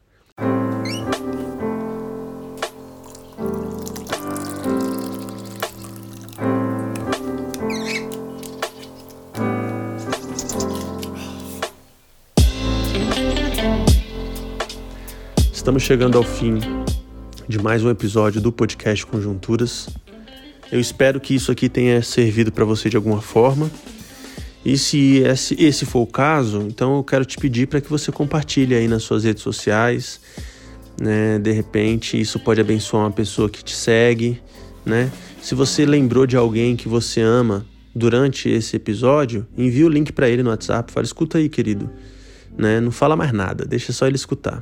[15.51, 16.59] Estamos chegando ao fim
[17.49, 19.89] de mais um episódio do podcast Conjunturas.
[20.71, 23.71] Eu espero que isso aqui tenha servido para você de alguma forma.
[24.65, 28.75] E se esse, for o caso, então eu quero te pedir para que você compartilhe
[28.75, 30.19] aí nas suas redes sociais.
[30.99, 31.39] Né?
[31.39, 34.41] De repente, isso pode abençoar uma pessoa que te segue.
[34.85, 35.09] Né?
[35.41, 37.65] Se você lembrou de alguém que você ama
[37.95, 40.91] durante esse episódio, envie o link para ele no WhatsApp.
[40.91, 41.89] Fala, escuta aí, querido.
[42.57, 42.81] Né?
[42.81, 44.61] Não fala mais nada, deixa só ele escutar.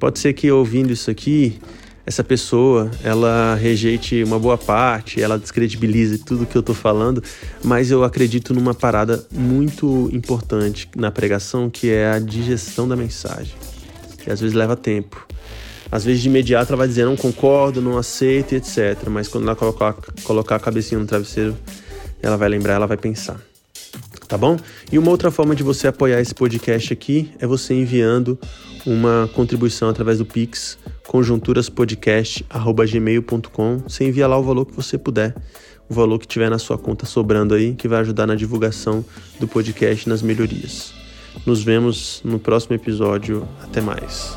[0.00, 1.60] Pode ser que ouvindo isso aqui,
[2.04, 7.22] essa pessoa ela rejeite uma boa parte, ela descredibilize tudo que eu tô falando,
[7.62, 13.54] mas eu acredito numa parada muito importante na pregação, que é a digestão da mensagem.
[14.18, 15.26] Que às vezes leva tempo.
[15.90, 19.08] Às vezes de imediato ela vai dizer não concordo, não aceito, etc.
[19.08, 19.94] Mas quando ela colocar,
[20.24, 21.56] colocar a cabecinha no travesseiro,
[22.22, 23.38] ela vai lembrar, ela vai pensar.
[24.26, 24.56] Tá bom?
[24.90, 28.38] E uma outra forma de você apoiar esse podcast aqui é você enviando
[28.86, 33.78] uma contribuição através do Pix, conjunturaspodcast.gmail.com.
[33.78, 35.34] Você envia lá o valor que você puder,
[35.88, 39.04] o valor que tiver na sua conta sobrando aí, que vai ajudar na divulgação
[39.38, 40.92] do podcast nas melhorias.
[41.46, 43.46] Nos vemos no próximo episódio.
[43.62, 44.34] Até mais.